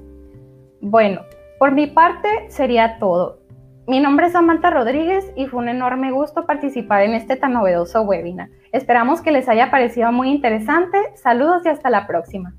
[0.80, 1.20] Bueno,
[1.60, 3.38] por mi parte sería todo.
[3.86, 8.02] Mi nombre es Samantha Rodríguez y fue un enorme gusto participar en este tan novedoso
[8.02, 8.48] webinar.
[8.72, 10.98] Esperamos que les haya parecido muy interesante.
[11.14, 12.52] Saludos y hasta la próxima.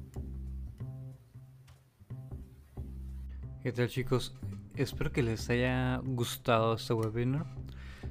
[3.61, 4.33] ¿Qué tal chicos?
[4.77, 7.45] Espero que les haya gustado este webinar.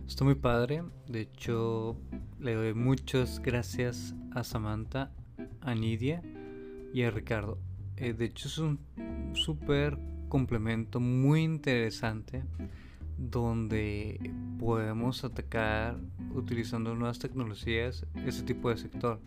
[0.07, 0.83] Está muy padre.
[1.09, 1.97] De hecho,
[2.39, 5.11] le doy muchas gracias a Samantha,
[5.61, 6.23] a Nidia
[6.93, 7.59] y a Ricardo.
[7.97, 8.81] Eh, de hecho, es un
[9.35, 9.99] súper
[10.29, 12.43] complemento muy interesante
[13.17, 14.19] donde
[14.59, 15.99] podemos atacar
[16.35, 19.21] utilizando nuevas tecnologías ese tipo de sector.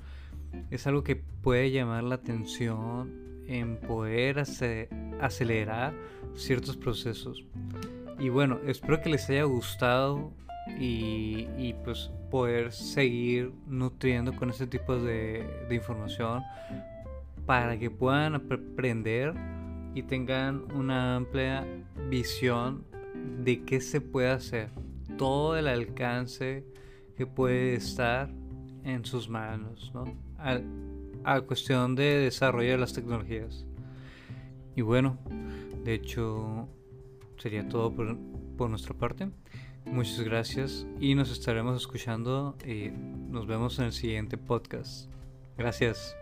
[0.71, 3.13] Es algo que puede llamar la atención
[3.47, 5.93] en poder acelerar
[6.35, 7.45] ciertos procesos.
[8.19, 10.31] Y bueno, espero que les haya gustado
[10.79, 16.41] y, pues poder seguir nutriendo con este tipo de, de información
[17.45, 19.33] para que puedan aprender
[19.93, 21.65] y tengan una amplia
[22.09, 22.83] visión
[23.43, 24.69] de qué se puede hacer,
[25.17, 26.65] todo el alcance
[27.15, 28.29] que puede estar
[28.83, 30.05] en sus manos, ¿no?
[31.23, 33.65] A, cuestión de desarrollo de las tecnologías.
[34.75, 35.17] Y bueno,
[35.83, 36.67] de hecho
[37.37, 38.17] sería todo por,
[38.57, 39.29] por nuestra parte.
[39.85, 45.09] Muchas gracias y nos estaremos escuchando y nos vemos en el siguiente podcast.
[45.57, 46.15] Gracias.